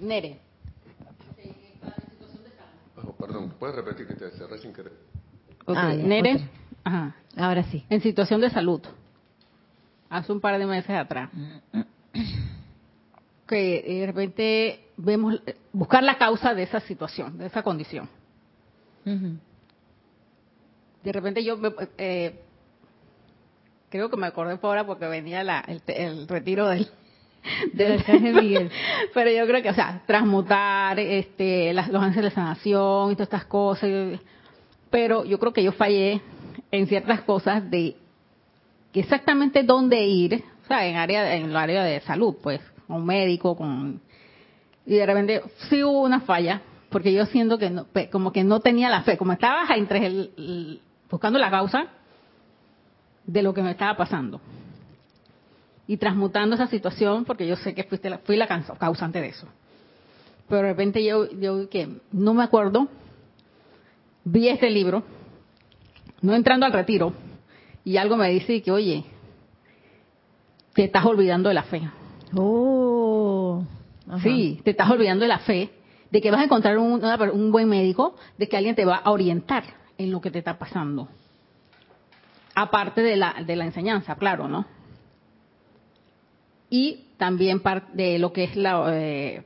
[0.00, 0.45] Nere.
[3.18, 4.92] Perdón, ¿puedes repetir que te cerré sin querer?
[5.66, 6.48] Ah, Nere,
[6.84, 7.14] Ajá.
[7.36, 7.84] ahora sí.
[7.90, 8.80] En situación de salud,
[10.08, 11.30] hace un par de meses atrás,
[13.46, 15.40] que de repente vemos,
[15.72, 18.08] buscar la causa de esa situación, de esa condición.
[19.04, 21.58] De repente yo
[21.98, 22.40] eh,
[23.90, 26.88] creo que me acordé por ahora porque venía la, el retiro del,
[27.72, 28.70] de Miguel.
[29.14, 33.28] Pero yo creo que, o sea, transmutar este, las, los ángeles de sanación y todas
[33.28, 33.90] estas cosas.
[34.90, 36.20] Pero yo creo que yo fallé
[36.70, 37.96] en ciertas cosas de
[38.94, 43.06] exactamente dónde ir, o sea, en área en el área de salud, pues, con un
[43.06, 44.00] médico, con
[44.86, 48.60] y de repente sí hubo una falla, porque yo siento que no, como que no
[48.60, 50.80] tenía la fe, como estaba entre el,
[51.10, 51.88] buscando la causa
[53.26, 54.40] de lo que me estaba pasando
[55.86, 59.46] y transmutando esa situación, porque yo sé que fuiste la, fui la causante de eso.
[60.48, 62.88] Pero de repente yo, yo que no me acuerdo,
[64.24, 65.02] vi este libro,
[66.22, 67.12] no entrando al retiro,
[67.84, 69.04] y algo me dice que, oye,
[70.74, 71.88] te estás olvidando de la fe.
[72.34, 73.64] Oh,
[74.22, 75.70] sí, te estás olvidando de la fe,
[76.10, 79.10] de que vas a encontrar un, un buen médico, de que alguien te va a
[79.10, 79.64] orientar
[79.98, 81.08] en lo que te está pasando.
[82.54, 84.66] Aparte de la, de la enseñanza, claro, ¿no?
[86.70, 89.44] Y también parte de lo que es la eh,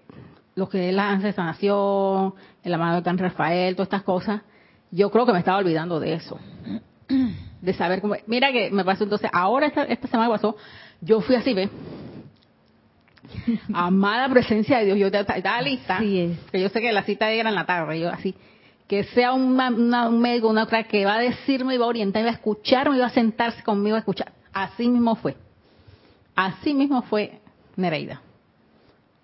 [0.54, 4.42] lo que es la sanación, el amado de Can Rafael, todas estas cosas,
[4.90, 6.38] yo creo que me estaba olvidando de eso.
[7.60, 8.14] De saber cómo.
[8.26, 10.56] Mira que me pasó entonces, ahora esta, esta semana pasó,
[11.02, 11.68] yo fui así, ¿ve?
[13.74, 15.98] Amada presencia de Dios, yo estaba lista.
[15.98, 18.34] que yo sé que la cita era en la tarde, yo así.
[18.88, 19.56] Que sea un
[20.20, 23.00] médico, una otra que va a decirme, y va a orientarme, va a escucharme, y
[23.00, 24.32] va a sentarse conmigo a escuchar.
[24.54, 25.36] Así mismo fue.
[26.40, 27.38] Así mismo fue
[27.76, 28.22] Nereida.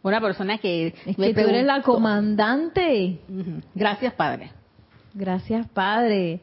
[0.03, 0.89] Una persona que...
[1.07, 3.21] Es que tú eres la comandante.
[3.75, 4.51] Gracias, Padre.
[5.15, 6.41] Gracias, Padre.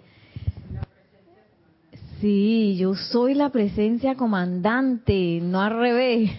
[2.19, 6.31] Sí, yo soy la presencia comandante, no al revés.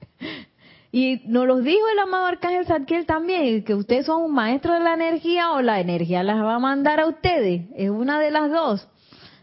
[0.92, 4.80] y nos lo dijo el amado Arcángel Zadkiel también, que ustedes son un maestro de
[4.80, 7.66] la energía o la energía las va a mandar a ustedes.
[7.76, 8.88] Es una de las dos.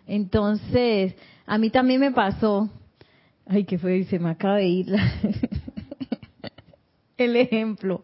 [0.08, 1.14] Entonces,
[1.46, 2.72] a mí también me pasó
[3.52, 4.88] Ay, qué fue, se me acaba de ir
[7.18, 8.04] el ejemplo.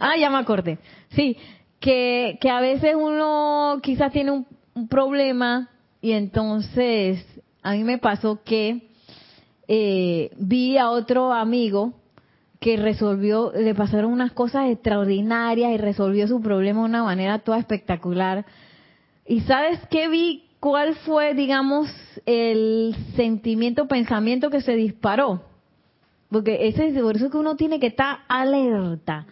[0.00, 0.78] Ah, ya me acordé.
[1.10, 1.36] Sí,
[1.78, 4.46] que, que a veces uno quizás tiene un,
[4.88, 5.68] problema
[6.00, 7.22] y entonces
[7.62, 8.88] a mí me pasó que
[9.66, 11.92] eh, vi a otro amigo
[12.58, 17.58] que resolvió, le pasaron unas cosas extraordinarias y resolvió su problema de una manera toda
[17.58, 18.46] espectacular.
[19.26, 20.47] ¿Y sabes qué vi?
[20.60, 21.88] ¿Cuál fue, digamos,
[22.26, 25.42] el sentimiento, pensamiento que se disparó?
[26.30, 29.26] Porque ese es por eso que uno tiene que estar alerta.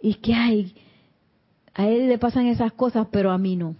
[0.00, 0.74] Y que hay,
[1.74, 3.76] a él le pasan esas cosas, pero a mí no.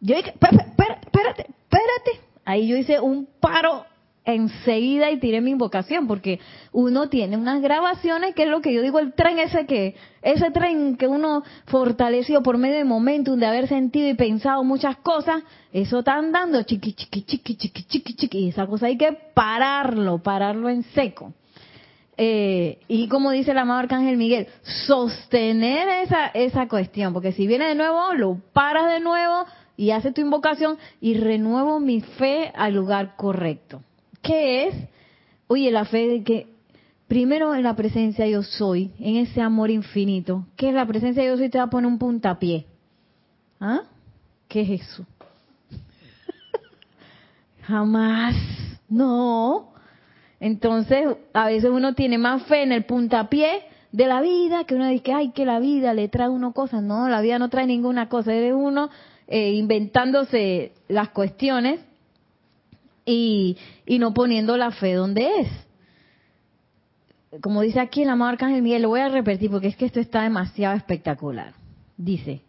[0.00, 2.20] Yo dije, espérate, espérate, espérate.
[2.44, 3.84] Ahí yo hice un paro
[4.24, 6.40] enseguida y tiré mi invocación, porque
[6.72, 10.50] uno tiene unas grabaciones, que es lo que yo digo, el tren ese que, ese
[10.50, 15.42] tren que uno fortaleció por medio de momentum de haber sentido y pensado muchas cosas,
[15.72, 20.18] eso está andando chiqui, chiqui, chiqui, chiqui, chiqui, chiqui, y esa cosa hay que pararlo,
[20.18, 21.32] pararlo en seco.
[22.16, 24.46] Eh, y como dice el amado Arcángel Miguel,
[24.86, 29.44] sostener esa, esa cuestión, porque si viene de nuevo, lo paras de nuevo
[29.76, 33.82] y haces tu invocación y renuevo mi fe al lugar correcto.
[34.24, 34.74] ¿Qué es?
[35.48, 36.46] Oye, la fe de que
[37.06, 40.46] primero en la presencia yo soy, en ese amor infinito.
[40.56, 41.50] ¿Qué es la presencia yo soy?
[41.50, 42.64] Te va a poner un puntapié.
[43.60, 43.82] ¿Ah?
[44.48, 45.04] ¿Qué es eso?
[47.62, 48.34] Jamás.
[48.88, 49.68] No.
[50.40, 53.62] Entonces, a veces uno tiene más fe en el puntapié
[53.92, 56.82] de la vida que uno dice, ay, que la vida le trae uno cosas.
[56.82, 58.32] No, la vida no trae ninguna cosa.
[58.32, 58.88] Eres uno
[59.26, 61.80] eh, inventándose las cuestiones
[63.04, 65.48] y, no poniendo la fe donde es.
[67.40, 69.86] Como dice aquí en la marca Ángel Miguel, lo voy a repetir porque es que
[69.86, 71.54] esto está demasiado espectacular.
[71.96, 72.42] Dice,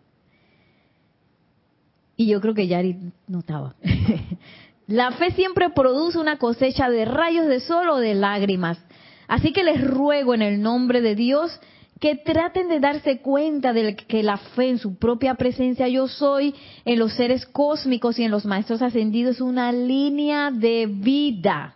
[2.18, 2.97] y yo creo que Yari
[3.28, 3.76] notaba,
[4.88, 8.80] la fe siempre produce una cosecha de rayos de sol o de lágrimas.
[9.28, 11.60] Así que les ruego en el nombre de Dios
[12.00, 16.54] que traten de darse cuenta de que la fe en su propia presencia yo soy,
[16.84, 21.76] en los seres cósmicos y en los maestros ascendidos es una línea de vida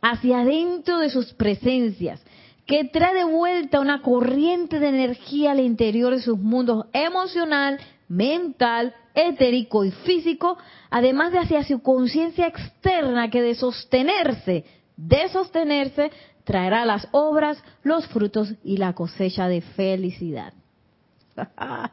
[0.00, 2.22] hacia adentro de sus presencias,
[2.66, 7.78] que trae de vuelta una corriente de energía al interior de sus mundos emocional,
[8.08, 10.58] mental, etérico y físico,
[10.90, 14.64] además de hacia su conciencia externa que de sostenerse,
[14.96, 16.10] de sostenerse,
[16.44, 20.52] traerá las obras, los frutos y la cosecha de felicidad.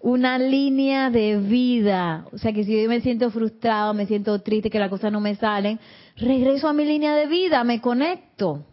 [0.00, 2.26] Una línea de vida.
[2.32, 5.20] O sea que si yo me siento frustrado, me siento triste, que las cosas no
[5.20, 5.78] me salen,
[6.16, 8.64] regreso a mi línea de vida, me conecto.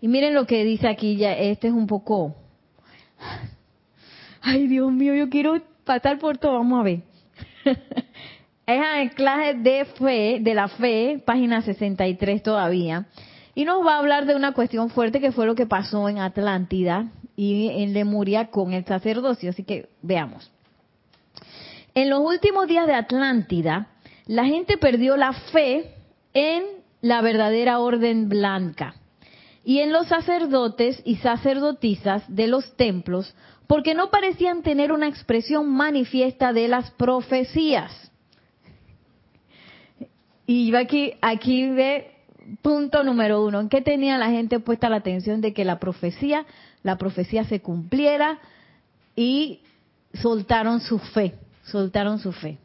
[0.00, 2.34] Y miren lo que dice aquí, ya este es un poco...
[4.44, 7.00] Ay, Dios mío, yo quiero pasar por todo, vamos a ver.
[8.66, 13.06] es anclaje de fe, de la fe, página 63 todavía.
[13.54, 16.18] Y nos va a hablar de una cuestión fuerte que fue lo que pasó en
[16.18, 19.50] Atlántida y en Lemuria con el sacerdocio.
[19.50, 20.50] Así que veamos.
[21.94, 23.88] En los últimos días de Atlántida,
[24.26, 25.94] la gente perdió la fe
[26.32, 26.64] en
[27.02, 28.94] la verdadera orden blanca
[29.64, 33.34] y en los sacerdotes y sacerdotisas de los templos
[33.66, 38.10] porque no parecían tener una expresión manifiesta de las profecías.
[40.46, 42.11] Y aquí, aquí ve
[42.62, 46.46] punto número uno, ¿en qué tenía la gente puesta la atención de que la profecía,
[46.82, 48.38] la profecía se cumpliera
[49.16, 49.60] y
[50.14, 51.34] soltaron su fe,
[51.64, 52.58] soltaron su fe?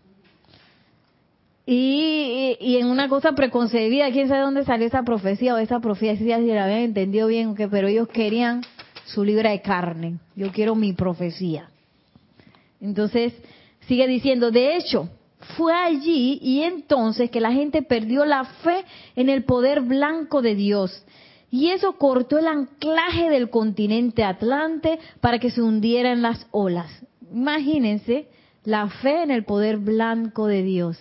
[1.66, 6.38] Y, y, en una cosa preconcebida, quién sabe dónde salió esa profecía o esa profecía,
[6.38, 8.62] si la habían entendido bien, que, pero ellos querían
[9.06, 11.70] su libra de carne, yo quiero mi profecía.
[12.80, 13.34] Entonces,
[13.88, 15.10] sigue diciendo, de hecho,
[15.56, 18.84] fue allí y entonces que la gente perdió la fe
[19.16, 21.06] en el poder blanco de Dios.
[21.50, 26.92] Y eso cortó el anclaje del continente atlante para que se hundiera en las olas.
[27.32, 28.28] Imagínense
[28.64, 31.00] la fe en el poder blanco de Dios.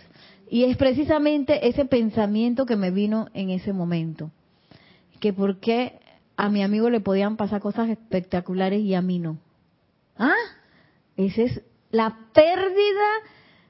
[0.49, 4.31] Y es precisamente ese pensamiento que me vino en ese momento.
[5.19, 5.99] Que por qué
[6.37, 9.39] a mi amigo le podían pasar cosas espectaculares y a mí no.
[10.17, 10.35] ¿Ah?
[11.17, 13.09] Esa es la pérdida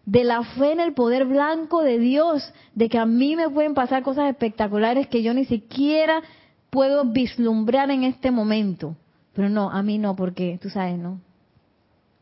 [0.07, 3.75] de la fe en el poder blanco de Dios, de que a mí me pueden
[3.75, 6.23] pasar cosas espectaculares que yo ni siquiera
[6.71, 8.97] puedo vislumbrar en este momento.
[9.35, 11.21] Pero no, a mí no, porque tú sabes, ¿no?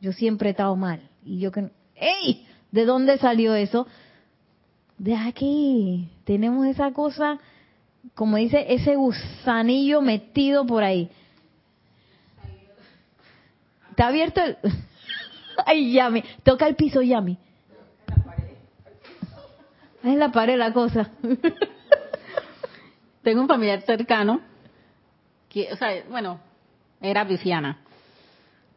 [0.01, 1.01] Yo siempre he estado mal.
[1.25, 1.71] Y yo que...
[1.95, 2.47] ¡Ey!
[2.73, 3.87] ¿De dónde salió eso?
[4.97, 6.09] De aquí.
[6.25, 7.39] Tenemos esa cosa,
[8.15, 11.11] como dice, ese gusanillo metido por ahí.
[13.91, 14.57] ¿Está abierto el...?
[15.67, 16.25] Ay, Yami.
[16.43, 17.39] Toca el piso, Yami.
[20.05, 21.11] Es la pared la cosa.
[23.23, 24.41] tengo un familiar cercano
[25.49, 26.41] que, o sea, bueno,
[27.01, 27.79] era pisciana.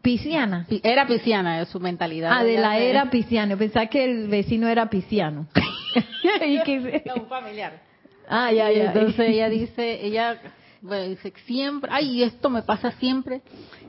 [0.01, 0.65] Pisciana.
[0.69, 2.31] Pi- Era pisciana su mentalidad.
[2.31, 3.57] Ah, de la era pisciano.
[3.57, 5.47] Pensaba que el vecino era pisciano.
[6.45, 7.81] Y que- No, un familiar.
[8.29, 8.85] Ah, ya, ya.
[8.87, 10.37] entonces ella dice, ella
[10.81, 13.41] bueno, dice siempre, ay, esto me pasa siempre.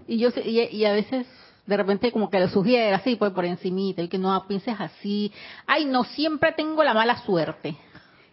[0.06, 1.26] Y yo y, y a veces
[1.68, 5.30] de repente como que le sugiere así, pues por encimita, y que no pienses así.
[5.66, 7.76] Ay, no, siempre tengo la mala suerte.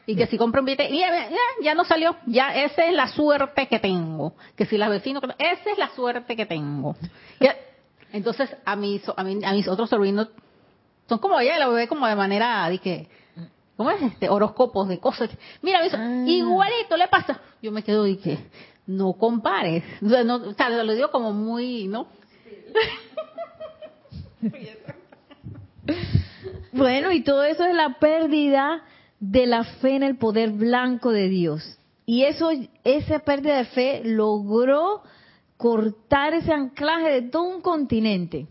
[0.07, 3.07] Y que si compro un billete, ya, ya, ya no salió, ya esa es la
[3.09, 4.33] suerte que tengo.
[4.55, 6.95] Que si las vecinos, esa es la suerte que tengo.
[8.13, 10.29] Entonces a mis, a, mí- a mis otros sobrinos
[11.09, 13.07] son como ella lo ve como de manera de que
[13.75, 15.29] ¿cómo es este horóscopos de cosas?
[15.61, 16.23] Mira, eso, Ah.
[16.25, 17.41] igualito le pasa.
[17.61, 18.37] Yo me quedo y que
[18.87, 19.83] no compares.
[20.03, 22.07] O sea, no, o sea, lo digo como muy, ¿no?
[26.71, 28.83] Bueno, y todo eso es la pérdida
[29.19, 31.79] de la fe en el poder blanco de Dios.
[32.05, 32.49] Y eso,
[32.83, 35.01] esa pérdida de fe logró
[35.57, 38.47] cortar ese anclaje de todo un continente.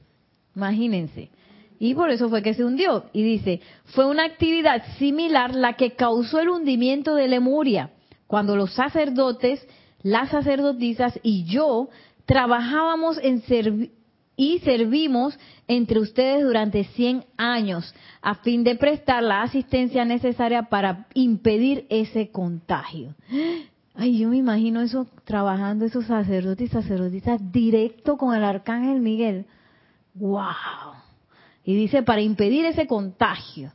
[0.57, 1.31] Imagínense.
[1.79, 3.05] Y por eso fue que se hundió.
[3.13, 7.91] Y dice, fue una actividad similar la que causó el hundimiento de Lemuria,
[8.27, 9.67] cuando los sacerdotes,
[10.03, 11.89] las sacerdotisas y yo
[12.25, 13.91] trabajábamos en servi-
[14.37, 21.07] y servimos entre ustedes durante 100 años a fin de prestar la asistencia necesaria para
[21.15, 23.15] impedir ese contagio.
[23.95, 29.47] Ay, yo me imagino eso trabajando esos sacerdotes y sacerdotisas directo con el arcángel Miguel.
[30.15, 30.95] ¡Wow!
[31.65, 33.73] Y dice para impedir ese contagio.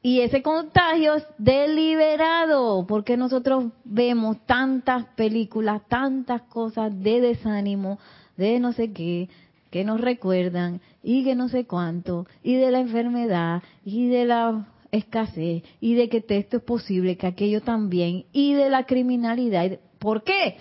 [0.00, 7.98] Y ese contagio es deliberado, porque nosotros vemos tantas películas, tantas cosas de desánimo,
[8.36, 9.30] de no sé qué,
[9.74, 14.68] que nos recuerdan, y que no sé cuánto, y de la enfermedad, y de la
[14.92, 19.80] escasez, y de que esto es posible, que aquello también, y de la criminalidad.
[19.98, 20.58] ¿Por qué?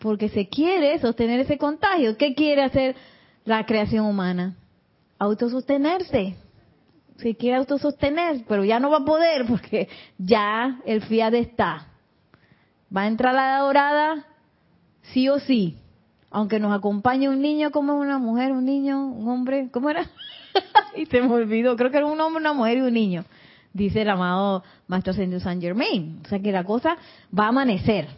[0.00, 2.16] Porque se quiere sostener ese contagio.
[2.16, 2.96] ¿Qué quiere hacer
[3.44, 4.56] la creación humana?
[5.20, 6.34] Autosostenerse
[7.18, 9.88] se quiere autosostener, pero ya no va a poder porque
[10.18, 11.86] ya el fiat está.
[12.94, 14.26] Va a entrar la dorada
[15.12, 15.78] sí o sí,
[16.34, 20.10] aunque nos acompañe un niño como una mujer, un niño, un hombre, ¿cómo era?
[20.96, 23.24] y se me olvidó, creo que era un hombre, una mujer y un niño,
[23.72, 26.20] dice el amado Maestro Ascendido Saint Germain.
[26.24, 26.96] O sea que la cosa
[27.38, 28.08] va a amanecer,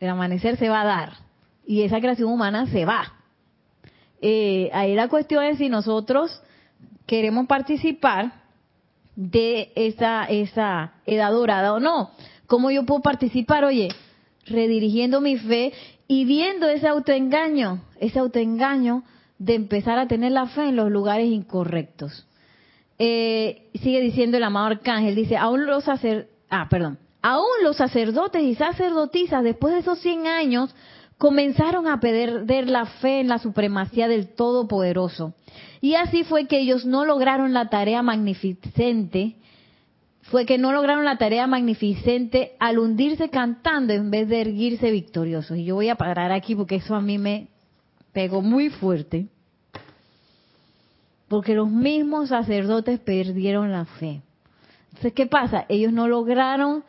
[0.00, 1.12] el amanecer se va a dar
[1.64, 3.12] y esa creación humana se va.
[4.20, 6.42] Eh, ahí la cuestión es si nosotros
[7.06, 8.32] queremos participar
[9.14, 12.10] de esa, esa edad dorada o no.
[12.48, 13.64] ¿Cómo yo puedo participar?
[13.64, 13.88] Oye,
[14.46, 15.72] redirigiendo mi fe
[16.08, 19.04] y viendo ese autoengaño, ese autoengaño
[19.38, 22.26] de empezar a tener la fe en los lugares incorrectos.
[22.98, 28.42] Eh, sigue diciendo el amado arcángel, dice, aún los sacer, ah, perdón, aún los sacerdotes
[28.42, 30.74] y sacerdotisas después de esos 100 años
[31.18, 35.34] comenzaron a perder la fe en la supremacía del Todopoderoso.
[35.80, 39.36] Y así fue que ellos no lograron la tarea magnificente,
[40.22, 45.58] fue que no lograron la tarea magnificente al hundirse cantando en vez de erguirse victoriosos.
[45.58, 47.48] Y yo voy a parar aquí porque eso a mí me
[48.12, 49.26] pegó muy fuerte.
[51.28, 54.22] Porque los mismos sacerdotes perdieron la fe.
[54.90, 55.64] Entonces, ¿qué pasa?
[55.68, 56.84] Ellos no lograron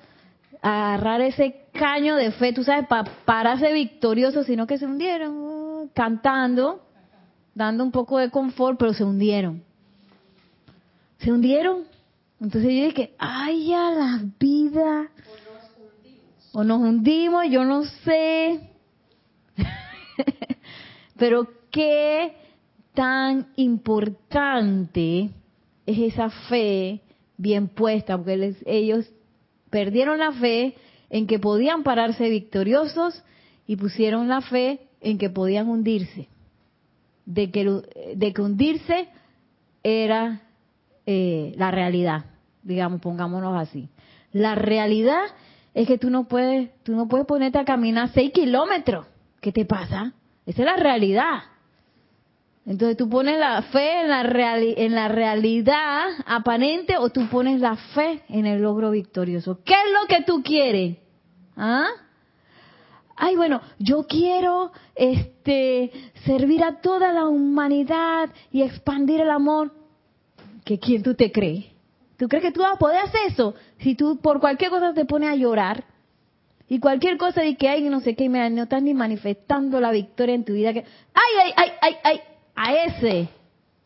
[0.62, 5.90] agarrar ese caño de fe, tú sabes, para pararse victoriosos, sino que se hundieron uh,
[5.94, 6.82] cantando,
[7.56, 9.64] dando un poco de confort, pero se hundieron.
[11.18, 11.93] Se hundieron.
[12.44, 15.10] Entonces yo dije, ay, ya la vida.
[16.52, 18.60] O nos hundimos, yo no sé.
[21.18, 22.36] pero qué
[22.94, 25.30] tan importante
[25.86, 27.00] es esa fe
[27.38, 29.10] bien puesta, porque ellos
[29.70, 30.76] perdieron la fe
[31.10, 33.24] en que podían pararse victoriosos
[33.66, 36.28] y pusieron la fe en que podían hundirse.
[37.26, 37.64] De que,
[38.16, 39.08] de que hundirse
[39.82, 40.42] era
[41.06, 42.33] eh, la realidad,
[42.64, 43.90] digamos, pongámonos así.
[44.32, 45.22] La realidad
[45.74, 49.06] es que tú no puedes, tú no puedes ponerte a caminar seis kilómetros.
[49.42, 50.14] ¿Qué te pasa?
[50.46, 51.40] Esa es la realidad.
[52.66, 57.60] Entonces tú pones la fe en la, reali- en la realidad aparente o tú pones
[57.60, 59.60] la fe en el logro victorioso.
[59.66, 60.98] ¿Qué es lo que tú quieres?
[61.58, 61.88] ¿Ah?
[63.16, 65.92] Ay, bueno, yo quiero este
[66.26, 69.74] servir a toda la humanidad y expandir el amor.
[70.64, 71.66] ¿Que quién tú te crees?
[72.18, 73.56] ¿Tú crees que tú vas a poder hacer eso?
[73.80, 75.84] Si tú por cualquier cosa te pones a llorar
[76.68, 79.92] y cualquier cosa de que hay no sé qué, mira, no estás ni manifestando la
[79.92, 80.74] victoria en tu vida.
[80.74, 82.22] Que, ay, ay, ay, ay, ay,
[82.56, 83.30] a ese,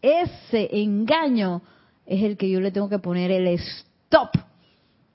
[0.01, 1.61] ese engaño
[2.05, 4.29] es el que yo le tengo que poner el stop.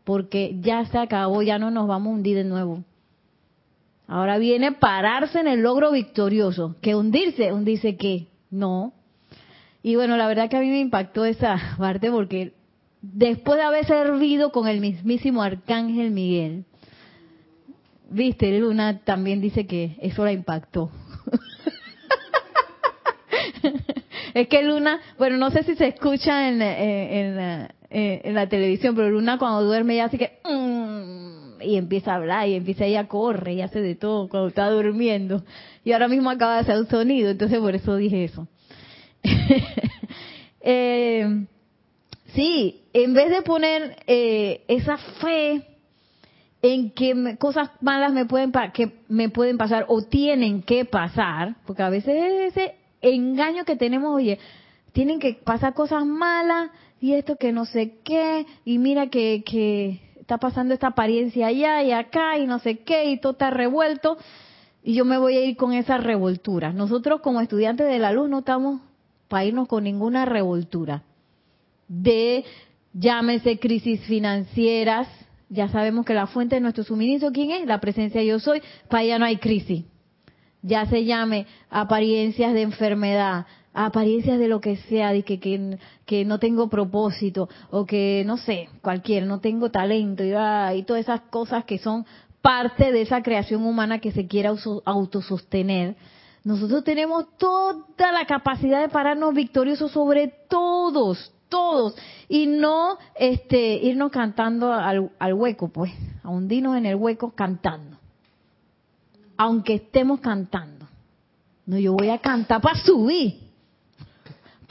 [0.05, 2.83] porque ya se acabó, ya no nos vamos a hundir de nuevo.
[4.09, 8.93] Ahora viene pararse en el logro victorioso, que hundirse, hundirse qué, no.
[9.83, 12.53] Y bueno, la verdad que a mí me impactó esa parte porque
[13.03, 16.65] después de haber servido con el mismísimo arcángel Miguel,
[18.09, 20.91] viste, Luna también dice que eso la impactó.
[24.35, 29.11] es que Luna, bueno, no sé si se escucha en, en, en, la televisión, pero
[29.11, 30.39] Luna cuando duerme ya así que...
[30.45, 31.33] Mm",
[31.65, 34.69] y empieza a hablar y empieza ella a correr y hace de todo cuando está
[34.69, 35.45] durmiendo.
[35.85, 38.49] Y ahora mismo acaba de hacer un sonido, entonces por eso dije eso.
[40.61, 41.47] eh,
[42.35, 45.67] sí, en vez de poner eh, esa fe
[46.63, 51.83] en que cosas malas me pueden que me pueden pasar o tienen que pasar, porque
[51.83, 52.15] a veces
[52.55, 54.39] ese engaño que tenemos, oye,
[54.93, 56.71] tienen que pasar cosas malas
[57.01, 61.83] y esto que no sé qué, y mira que, que está pasando esta apariencia allá
[61.83, 64.17] y acá y no sé qué, y todo está revuelto,
[64.85, 66.73] y yo me voy a ir con esa revoltura.
[66.73, 68.81] Nosotros como estudiantes de la luz no estamos
[69.27, 71.03] para irnos con ninguna revoltura.
[71.89, 72.45] De,
[72.93, 75.09] llámese crisis financieras,
[75.49, 77.67] ya sabemos que la fuente de nuestro suministro, ¿quién es?
[77.67, 79.85] La presencia yo soy, para allá no hay crisis.
[80.63, 86.25] Ya se llame apariencias de enfermedad, apariencias de lo que sea, de que, que, que,
[86.25, 90.33] no tengo propósito, o que, no sé, cualquier, no tengo talento, y,
[90.79, 92.07] y todas esas cosas que son
[92.41, 95.97] parte de esa creación humana que se quiera autosostener.
[96.45, 101.95] Nosotros tenemos toda la capacidad de pararnos victoriosos sobre todos, todos,
[102.29, 105.93] y no este, irnos cantando al, al hueco, pues,
[106.25, 107.99] a hundirnos en el hueco cantando.
[109.37, 110.87] Aunque estemos cantando.
[111.67, 113.53] No, yo voy a cantar para subir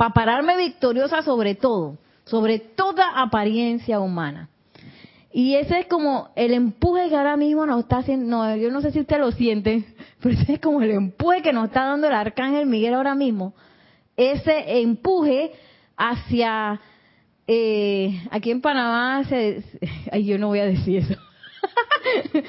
[0.02, 4.50] para pararme victoriosa sobre todo, sobre toda apariencia humana.
[5.32, 8.82] Y ese es como el empuje que ahora mismo nos está haciendo, no, yo no
[8.82, 9.86] sé si usted lo siente,
[10.20, 13.54] pero ese es como el empuje que nos está dando el arcángel Miguel ahora mismo.
[14.18, 15.52] Ese empuje
[16.02, 16.82] hacia,
[17.48, 19.64] eh, aquí en Panamá, se,
[20.12, 21.16] ay, yo no voy a decir eso.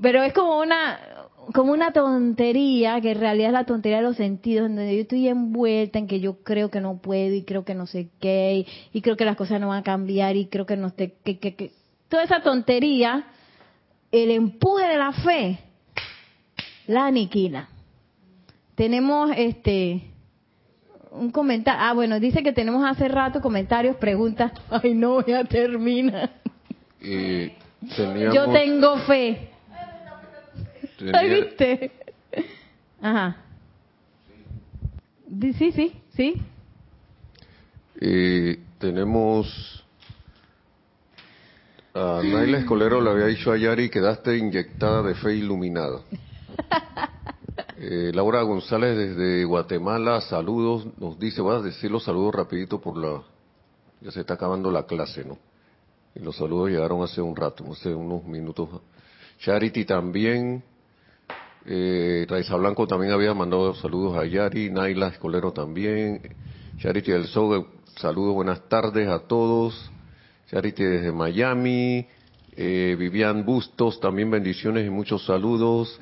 [0.00, 1.00] pero es como una,
[1.52, 5.26] como una tontería, que en realidad es la tontería de los sentidos, donde yo estoy
[5.28, 9.00] envuelta en que yo creo que no puedo y creo que no sé qué, y,
[9.00, 11.72] creo que las cosas no van a cambiar y creo que no sé qué, que,
[12.08, 13.26] toda esa tontería,
[14.12, 15.58] el empuje de la fe,
[16.86, 17.68] la aniquila.
[18.76, 20.12] Tenemos este
[21.18, 26.30] un comentario, ah bueno, dice que tenemos hace rato comentarios, preguntas, ay no, ya termina.
[28.32, 29.50] Yo tengo fe.
[30.98, 31.92] ¿Viste?
[33.00, 33.36] Ajá.
[35.40, 36.34] Sí, sí, sí.
[38.00, 39.84] Y tenemos
[41.94, 46.00] a Naila Escolero le había dicho a Yari quedaste inyectada de fe iluminada.
[47.78, 52.96] Eh, Laura González desde Guatemala, saludos, nos dice, voy a decir los saludos rapidito por
[52.96, 53.22] la,
[54.00, 55.38] ya se está acabando la clase, ¿no?
[56.14, 58.68] Y los saludos llegaron hace un rato, hace unos minutos.
[59.40, 60.62] Charity también,
[61.66, 62.26] eh,
[62.58, 66.20] Blanco también había mandado saludos a Yari, Naila Escolero también,
[66.78, 69.90] Charity del Sol, saludos, buenas tardes a todos,
[70.50, 72.06] Charity desde Miami,
[72.56, 76.00] eh, Vivian Bustos, también bendiciones y muchos saludos,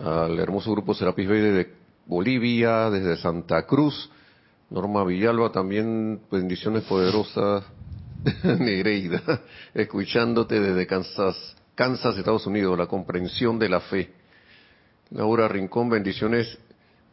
[0.00, 1.74] al hermoso grupo Serapis Bay desde
[2.06, 4.10] Bolivia, desde Santa Cruz,
[4.70, 7.64] Norma Villalba también bendiciones poderosas,
[8.44, 9.42] Nereida,
[9.74, 14.12] escuchándote desde Kansas, Kansas, Estados Unidos, la comprensión de la fe.
[15.10, 16.58] Laura Rincón, bendiciones,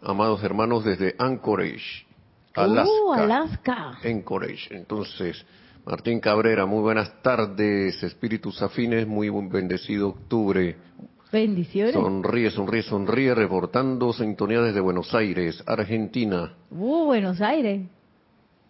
[0.02, 2.06] amados hermanos, desde Anchorage,
[2.54, 2.92] Alaska.
[2.92, 3.98] Uh, Alaska.
[4.04, 4.76] Anchorage.
[4.76, 5.44] Entonces,
[5.86, 10.76] Martín Cabrera, muy buenas tardes, espíritus afines, muy bendecido octubre.
[11.32, 11.94] Bendiciones.
[11.94, 16.54] Sonríe, sonríe, sonríe, reportando sintonía desde Buenos Aires, Argentina.
[16.72, 17.82] Uh, Buenos Aires.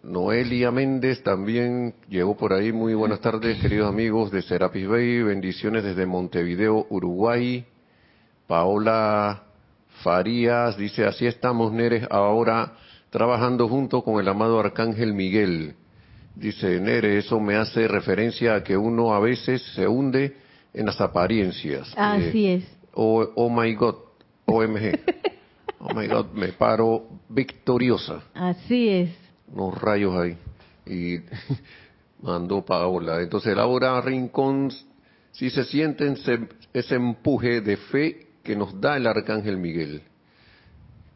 [0.02, 2.72] Noelia Méndez también llegó por ahí.
[2.72, 5.22] Muy buenas tardes, queridos amigos de Serapis Bay.
[5.22, 7.64] Bendiciones desde Montevideo, Uruguay.
[8.46, 9.42] Paola
[10.02, 12.72] Farías dice, así estamos, Neres, ahora
[13.10, 15.74] trabajando junto con el amado Arcángel Miguel.
[16.34, 20.36] Dice Nere, eso me hace referencia a que uno a veces se hunde
[20.78, 21.92] en las apariencias.
[21.96, 22.64] Así eh, es.
[22.94, 23.96] Oh, oh, my God,
[24.46, 24.98] OMG.
[25.80, 28.22] oh my God, me paro victoriosa.
[28.32, 29.10] Así es.
[29.52, 30.36] Unos rayos ahí.
[30.86, 31.18] Y
[32.22, 33.20] mandó Paola.
[33.20, 34.70] Entonces Laura Rincón,
[35.32, 36.16] si se sienten
[36.72, 40.02] ese empuje de fe que nos da el arcángel Miguel.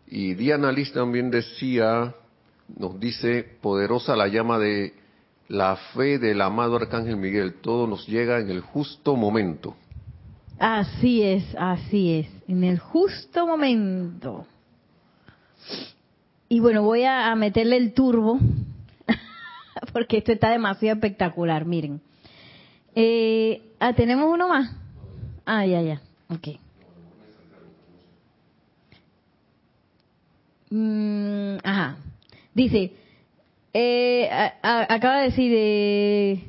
[0.08, 2.14] Y Diana Liz también decía,
[2.76, 4.92] nos dice, poderosa la llama de
[5.48, 9.76] la fe del amado Arcángel Miguel, todo nos llega en el justo momento.
[10.58, 14.46] Así es, así es, en el justo momento.
[16.48, 18.38] Y bueno, voy a, meterle el turbo,
[19.92, 22.00] porque esto está demasiado espectacular, miren.
[22.94, 24.70] Eh, ah, ¿tenemos uno más?
[25.44, 26.48] Ah, ya, ya, ok.
[30.70, 31.96] Mm, ajá.
[32.54, 32.92] Dice,
[33.74, 34.28] eh,
[34.62, 36.44] acaba de decir eh,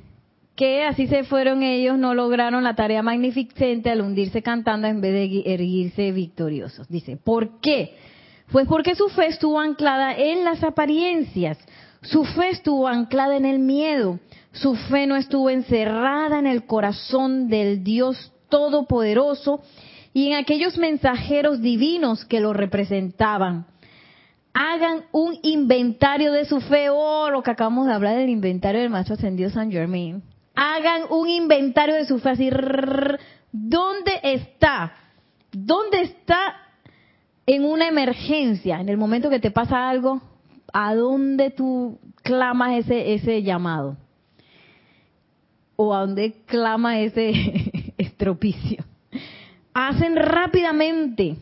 [0.56, 5.14] que así se fueron ellos, no lograron la tarea magnificente al hundirse cantando en vez
[5.14, 6.88] de erguirse victoriosos.
[6.90, 7.96] Dice, ¿por qué?
[8.52, 11.58] Pues porque su fe estuvo anclada en las apariencias,
[12.02, 14.20] su fe estuvo anclada en el miedo,
[14.52, 19.62] su fe no estuvo encerrada en el corazón del Dios Todopoderoso
[20.14, 23.66] y en aquellos mensajeros divinos que lo representaban
[24.54, 26.90] hagan un inventario de su fe.
[26.90, 30.22] Oh, lo que acabamos de hablar del inventario del Maestro Ascendido San Germain.
[30.56, 32.50] Hagan un inventario de su fe así.
[33.52, 34.94] ¿Dónde está?
[35.52, 36.56] ¿Dónde está
[37.46, 38.80] en una emergencia?
[38.80, 40.22] En el momento que te pasa algo,
[40.72, 43.98] ¿a dónde tú clamas ese, ese llamado?
[45.76, 48.84] ¿O a dónde clama ese estropicio?
[49.74, 51.38] Hacen rápidamente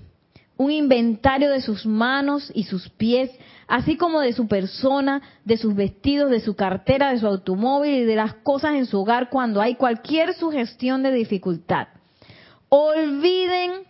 [0.58, 3.32] un inventario de sus manos y sus pies,
[3.68, 8.06] así como de su persona, de sus vestidos, de su cartera, de su automóvil y
[8.06, 11.88] de las cosas en su hogar cuando hay cualquier sugestión de dificultad.
[12.70, 13.84] Olviden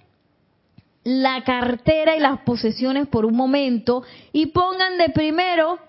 [1.03, 5.79] la cartera y las posesiones por un momento y pongan de primero,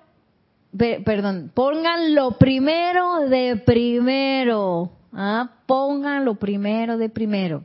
[1.05, 4.91] perdón, pongan lo primero de primero.
[5.13, 5.51] ¿ah?
[5.67, 7.65] Pongan lo primero de primero.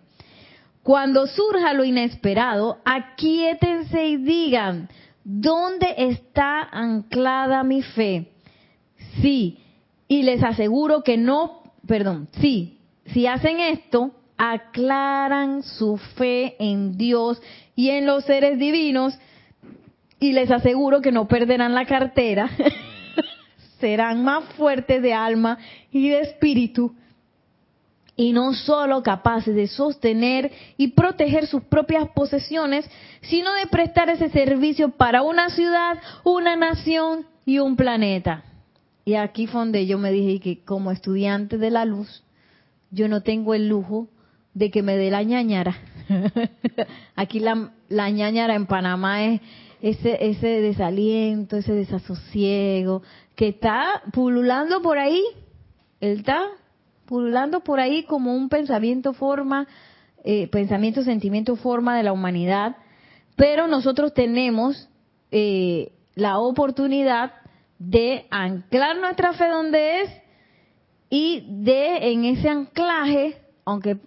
[0.88, 4.88] Cuando surja lo inesperado, aquíétense y digan,
[5.26, 8.32] ¿dónde está anclada mi fe?
[9.22, 9.60] Sí,
[10.08, 17.42] y les aseguro que no, perdón, sí, si hacen esto, aclaran su fe en Dios
[17.76, 19.20] y en los seres divinos
[20.22, 22.50] y les aseguro que no perderán la cartera,
[23.82, 25.58] serán más fuertes de alma
[25.92, 26.96] y de espíritu
[28.18, 32.90] y no solo capaces de sostener y proteger sus propias posesiones,
[33.22, 38.44] sino de prestar ese servicio para una ciudad, una nación y un planeta.
[39.06, 42.24] Y aquí fue donde yo me dije que como estudiante de la luz,
[42.90, 44.08] yo no tengo el lujo
[44.56, 45.78] de que me dé la ñañara.
[47.16, 49.42] aquí la, la ñañara en Panamá es
[49.82, 53.04] ese, ese desaliento, ese desasosiego,
[53.36, 55.22] que está pululando por ahí.
[56.00, 56.42] Él está
[57.08, 59.68] pululando por ahí como un pensamiento forma,
[60.24, 62.76] eh, pensamiento, sentimiento, forma de la humanidad,
[63.36, 64.90] pero nosotros tenemos
[65.32, 67.34] eh, la oportunidad
[67.80, 70.10] de anclar nuestra fe donde es
[71.10, 73.98] y de en ese anclaje, aunque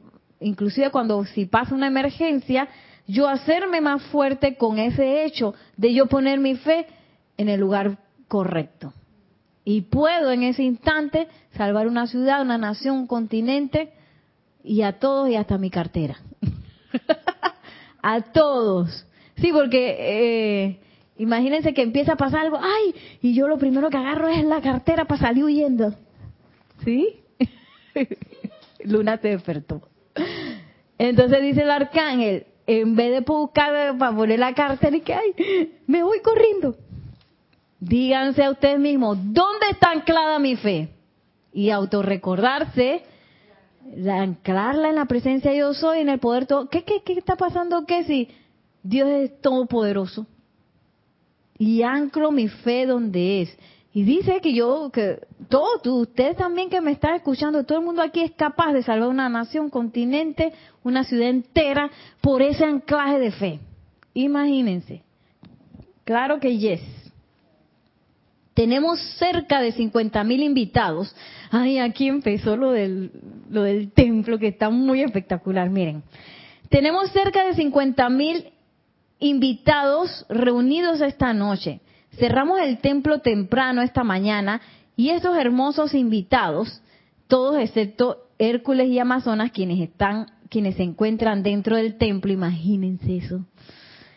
[0.41, 2.69] inclusive cuando si pasa una emergencia,
[3.07, 6.87] yo hacerme más fuerte con ese hecho de yo poner mi fe
[7.37, 7.99] en el lugar
[8.29, 8.93] correcto.
[9.65, 13.93] Y puedo en ese instante salvar una ciudad, una nación, un continente
[14.65, 16.17] y a todos y hasta mi cartera.
[18.03, 19.07] a todos.
[19.37, 20.81] Sí, porque eh,
[21.19, 24.61] imagínense que empieza a pasar algo, ay, y yo lo primero que agarro es la
[24.61, 25.95] cartera para salir huyendo.
[26.85, 27.21] ¿Sí?
[28.85, 29.83] Luna se despertó.
[30.99, 35.73] Entonces dice el arcángel, en vez de buscar para poner la cartera y que, ay,
[35.87, 36.77] me voy corriendo.
[37.81, 40.91] Díganse a ustedes mismos, ¿dónde está anclada mi fe?
[41.53, 43.03] Y autorrecordarse,
[44.07, 46.69] anclarla en la presencia de yo soy, en el poder todo.
[46.69, 47.87] ¿Qué, qué, qué está pasando?
[47.87, 48.29] ¿Qué si
[48.83, 50.27] Dios es todopoderoso?
[51.59, 53.59] Y anclo mi fe donde es.
[53.93, 55.19] Y dice que yo, que
[55.49, 59.09] todos ustedes también que me están escuchando, todo el mundo aquí es capaz de salvar
[59.09, 60.53] una nación, continente,
[60.85, 63.61] una ciudad entera por ese anclaje de fe.
[64.15, 65.03] Imagínense.
[66.05, 67.00] Claro que yes.
[68.61, 71.17] Tenemos cerca de 50 mil invitados.
[71.51, 73.11] Ay, aquí empezó lo del,
[73.49, 75.71] lo del templo que está muy espectacular.
[75.71, 76.03] Miren,
[76.69, 78.51] tenemos cerca de 50 mil
[79.19, 81.81] invitados reunidos esta noche.
[82.19, 84.61] Cerramos el templo temprano esta mañana
[84.95, 86.83] y estos hermosos invitados,
[87.29, 93.43] todos excepto Hércules y Amazonas, quienes están, quienes se encuentran dentro del templo, imagínense eso,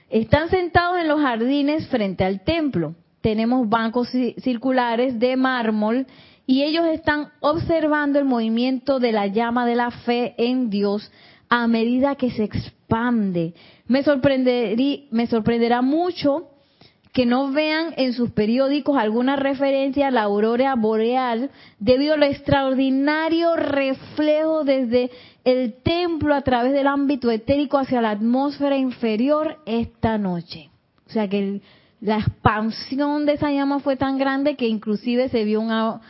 [0.09, 4.09] están sentados en los jardines frente al templo tenemos bancos
[4.41, 6.05] circulares de mármol
[6.45, 11.09] y ellos están observando el movimiento de la llama de la fe en Dios
[11.47, 13.53] a medida que se expande.
[13.87, 14.03] Me,
[15.09, 16.49] me sorprenderá mucho
[17.13, 21.49] que no vean en sus periódicos alguna referencia a la aurora boreal
[21.79, 25.11] debido al extraordinario reflejo desde
[25.45, 30.71] el templo a través del ámbito etérico hacia la atmósfera inferior esta noche.
[31.07, 31.61] O sea que
[32.03, 36.01] la expansión de esa llama fue tan grande que inclusive se vio una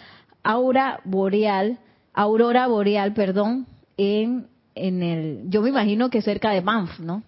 [0.41, 1.77] aura boreal,
[2.15, 7.21] aurora boreal, perdón, en, en el, yo me imagino que cerca de Banff, ¿no?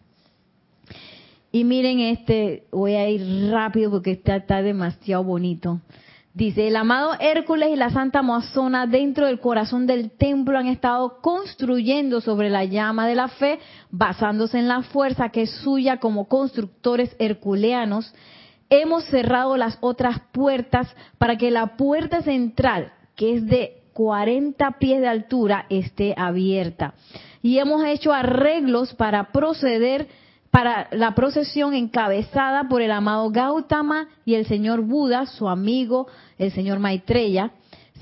[1.52, 5.80] Y miren este, voy a ir rápido porque está demasiado bonito.
[6.34, 11.22] Dice, el amado Hércules y la Santa Amazona dentro del corazón del templo han estado
[11.22, 13.60] construyendo sobre la llama de la fe,
[13.92, 18.12] basándose en la fuerza que es suya como constructores herculeanos.
[18.70, 20.88] Hemos cerrado las otras puertas
[21.18, 26.96] para que la puerta central, que es de 40 pies de altura, esté abierta.
[27.42, 30.08] Y hemos hecho arreglos para proceder
[30.56, 36.08] para la procesión encabezada por el amado Gautama y el señor Buda, su amigo,
[36.38, 37.52] el señor Maitreya,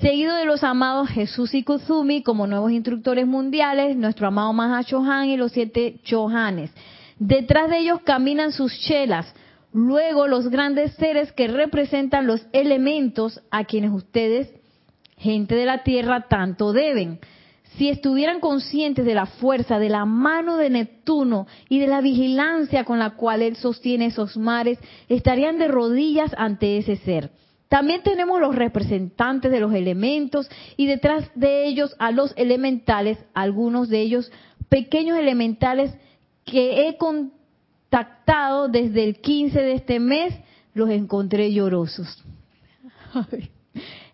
[0.00, 5.28] seguido de los amados Jesús y Kuzumi como nuevos instructores mundiales, nuestro amado Maha Chohan
[5.28, 6.70] y los siete Chohanes.
[7.18, 9.34] Detrás de ellos caminan sus chelas,
[9.74, 14.48] luego los grandes seres que representan los elementos a quienes ustedes,
[15.18, 17.20] gente de la tierra, tanto deben
[17.76, 22.84] si estuvieran conscientes de la fuerza de la mano de Neptuno y de la vigilancia
[22.84, 27.30] con la cual él sostiene esos mares, estarían de rodillas ante ese ser.
[27.68, 33.88] También tenemos los representantes de los elementos y detrás de ellos a los elementales, algunos
[33.88, 34.30] de ellos
[34.68, 35.92] pequeños elementales
[36.44, 36.96] que he
[37.90, 40.34] contactado desde el 15 de este mes,
[40.74, 42.24] los encontré llorosos.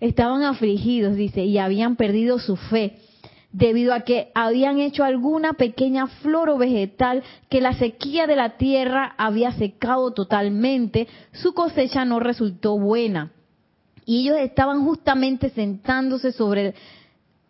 [0.01, 2.99] Estaban afligidos, dice, y habían perdido su fe
[3.53, 8.57] debido a que habían hecho alguna pequeña flor o vegetal que la sequía de la
[8.57, 13.33] tierra había secado totalmente, su cosecha no resultó buena.
[14.05, 16.75] Y ellos estaban justamente sentándose sobre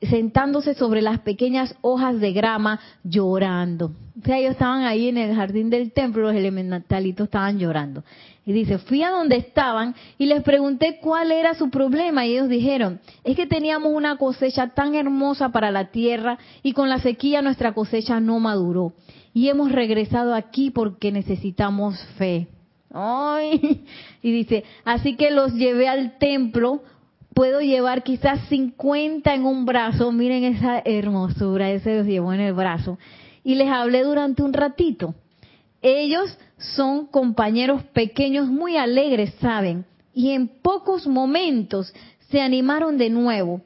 [0.02, 3.92] sentándose sobre las pequeñas hojas de grama llorando.
[4.20, 8.02] O sea, ellos estaban ahí en el jardín del templo, los elementalitos estaban llorando.
[8.46, 12.48] Y dice, fui a donde estaban y les pregunté cuál era su problema y ellos
[12.48, 17.42] dijeron, es que teníamos una cosecha tan hermosa para la tierra y con la sequía
[17.42, 18.94] nuestra cosecha no maduró.
[19.32, 22.48] Y hemos regresado aquí porque necesitamos fe.
[22.92, 23.84] Ay,
[24.22, 26.82] y dice, así que los llevé al templo
[27.34, 32.54] puedo llevar quizás 50 en un brazo, miren esa hermosura, ese los llevó en el
[32.54, 32.98] brazo,
[33.44, 35.14] y les hablé durante un ratito.
[35.82, 39.86] Ellos son compañeros pequeños muy alegres, ¿saben?
[40.12, 41.94] Y en pocos momentos
[42.30, 43.62] se animaron de nuevo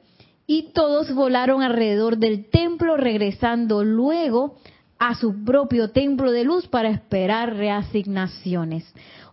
[0.47, 4.55] y todos volaron alrededor del templo regresando luego
[4.97, 8.85] a su propio templo de luz para esperar reasignaciones.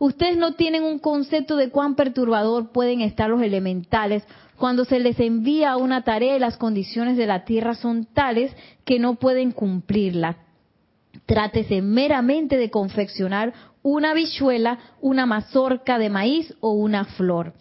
[0.03, 4.25] Ustedes no tienen un concepto de cuán perturbador pueden estar los elementales
[4.57, 8.53] cuando se les envía una tarea y las condiciones de la tierra son tales
[8.85, 10.39] que no pueden cumplirla.
[11.25, 13.53] Trátese meramente de confeccionar
[13.85, 17.53] una bichuela, una mazorca de maíz o una flor.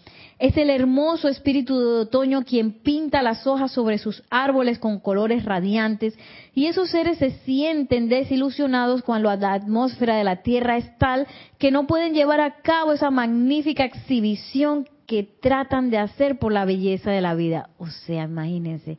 [0.42, 5.46] Es el hermoso espíritu de otoño quien pinta las hojas sobre sus árboles con colores
[5.46, 6.18] radiantes
[6.56, 11.28] y esos seres se sienten desilusionados cuando la atmósfera de la Tierra es tal
[11.60, 16.66] que no pueden llevar a cabo esa magnífica exhibición que tratan de hacer por la
[16.66, 17.70] belleza de la vida.
[17.78, 18.98] O sea, imagínense,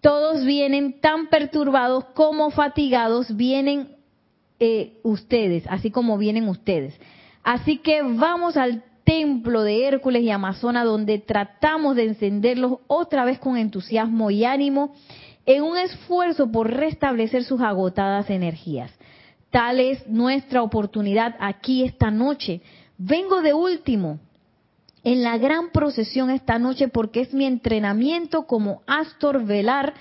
[0.00, 3.96] todos vienen tan perturbados como fatigados, vienen
[4.60, 6.94] eh, ustedes, así como vienen ustedes.
[7.42, 13.38] Así que vamos al templo de Hércules y Amazona donde tratamos de encenderlos otra vez
[13.38, 14.94] con entusiasmo y ánimo
[15.46, 18.90] en un esfuerzo por restablecer sus agotadas energías.
[19.50, 22.62] Tal es nuestra oportunidad aquí esta noche.
[22.98, 24.18] Vengo de último
[25.04, 29.94] en la gran procesión esta noche porque es mi entrenamiento como Astor Velar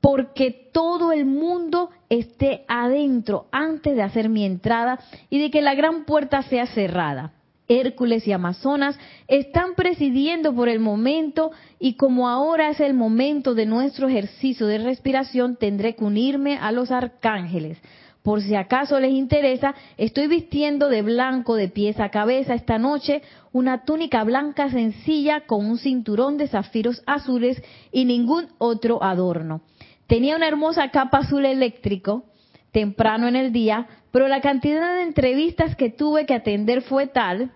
[0.00, 4.98] porque todo el mundo esté adentro antes de hacer mi entrada
[5.30, 7.32] y de que la gran puerta sea cerrada.
[7.80, 8.98] Hércules y Amazonas
[9.28, 14.78] están presidiendo por el momento y como ahora es el momento de nuestro ejercicio de
[14.78, 17.78] respiración, tendré que unirme a los arcángeles.
[18.22, 23.22] Por si acaso les interesa, estoy vistiendo de blanco de pies a cabeza esta noche
[23.52, 27.60] una túnica blanca sencilla con un cinturón de zafiros azules
[27.90, 29.62] y ningún otro adorno.
[30.06, 32.24] Tenía una hermosa capa azul eléctrico
[32.70, 37.50] temprano en el día, pero la cantidad de entrevistas que tuve que atender fue tal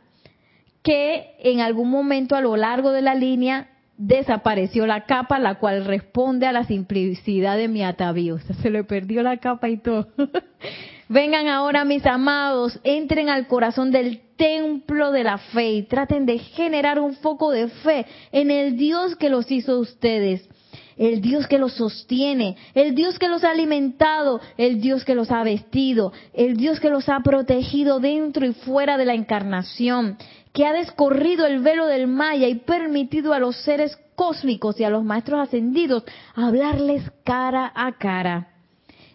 [0.87, 5.85] que en algún momento a lo largo de la línea desapareció la capa, la cual
[5.85, 8.39] responde a la simplicidad de mi atavío.
[8.63, 10.07] se le perdió la capa y todo.
[11.09, 16.39] Vengan ahora, mis amados, entren al corazón del templo de la fe y traten de
[16.39, 20.49] generar un foco de fe en el Dios que los hizo ustedes
[20.97, 25.31] el Dios que los sostiene, el Dios que los ha alimentado, el Dios que los
[25.31, 30.17] ha vestido, el Dios que los ha protegido dentro y fuera de la encarnación,
[30.57, 34.89] que ha descorrido el velo del Maya y permitido a los seres cósmicos y a
[34.89, 36.03] los maestros ascendidos
[36.35, 38.55] hablarles cara a cara.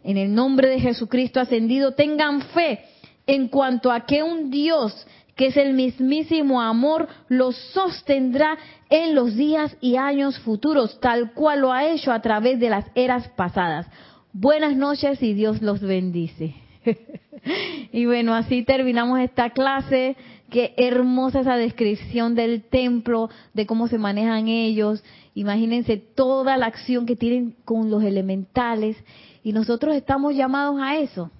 [0.03, 2.81] En el nombre de Jesucristo ascendido, tengan fe
[3.25, 8.59] en cuanto a que un Dios que es el mismísimo amor, los sostendrá
[8.91, 12.85] en los días y años futuros, tal cual lo ha hecho a través de las
[12.93, 13.87] eras pasadas.
[14.31, 16.53] Buenas noches y Dios los bendice.
[17.91, 20.15] y bueno, así terminamos esta clase.
[20.51, 25.01] Qué hermosa esa descripción del templo, de cómo se manejan ellos.
[25.33, 28.97] Imagínense toda la acción que tienen con los elementales.
[29.43, 31.31] Y nosotros estamos llamados a eso.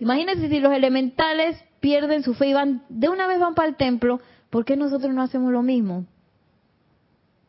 [0.00, 3.76] Imagínense si los elementales pierden su fe y van, de una vez van para el
[3.76, 6.06] templo, ¿por qué nosotros no hacemos lo mismo?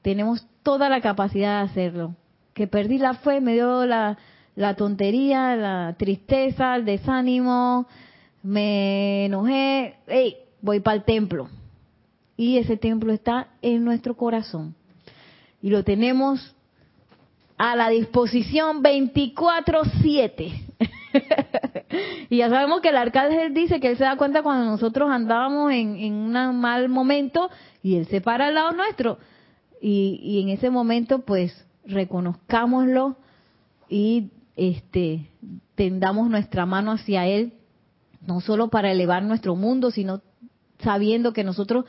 [0.02, 2.16] Tenemos toda la capacidad de hacerlo.
[2.54, 4.18] Que perdí la fe, me dio la,
[4.56, 7.88] la tontería, la tristeza, el desánimo,
[8.44, 11.50] me enojé, hey, voy para el templo.
[12.36, 14.76] Y ese templo está en nuestro corazón.
[15.62, 16.56] Y lo tenemos
[17.58, 20.66] a la disposición 24/7.
[22.30, 25.72] y ya sabemos que el arcángel dice que él se da cuenta cuando nosotros andábamos
[25.72, 27.50] en, un mal momento
[27.82, 29.18] y él se para al lado nuestro.
[29.82, 33.16] Y, y en ese momento, pues, reconozcámoslo
[33.90, 35.30] y este
[35.76, 37.54] tendamos nuestra mano hacia él,
[38.26, 40.22] no solo para elevar nuestro mundo, sino
[40.80, 41.86] sabiendo que nosotros,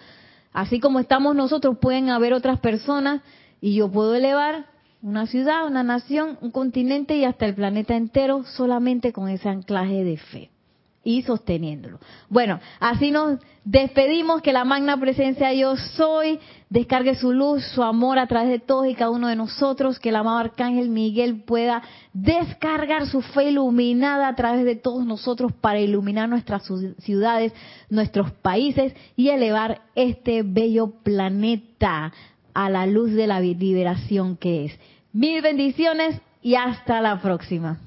[0.52, 3.22] así como estamos nosotros, pueden haber otras personas
[3.60, 4.66] y yo puedo elevar
[5.02, 10.04] una ciudad, una nación, un continente y hasta el planeta entero solamente con ese anclaje
[10.04, 10.50] de fe
[11.08, 12.00] y sosteniéndolo.
[12.28, 16.38] Bueno, así nos despedimos, que la magna presencia yo soy
[16.68, 20.10] descargue su luz, su amor a través de todos y cada uno de nosotros, que
[20.10, 21.82] el amado Arcángel Miguel pueda
[22.12, 27.54] descargar su fe iluminada a través de todos nosotros para iluminar nuestras ciudades,
[27.88, 32.12] nuestros países y elevar este bello planeta
[32.52, 34.78] a la luz de la liberación que es.
[35.14, 37.78] Mil bendiciones y hasta la próxima.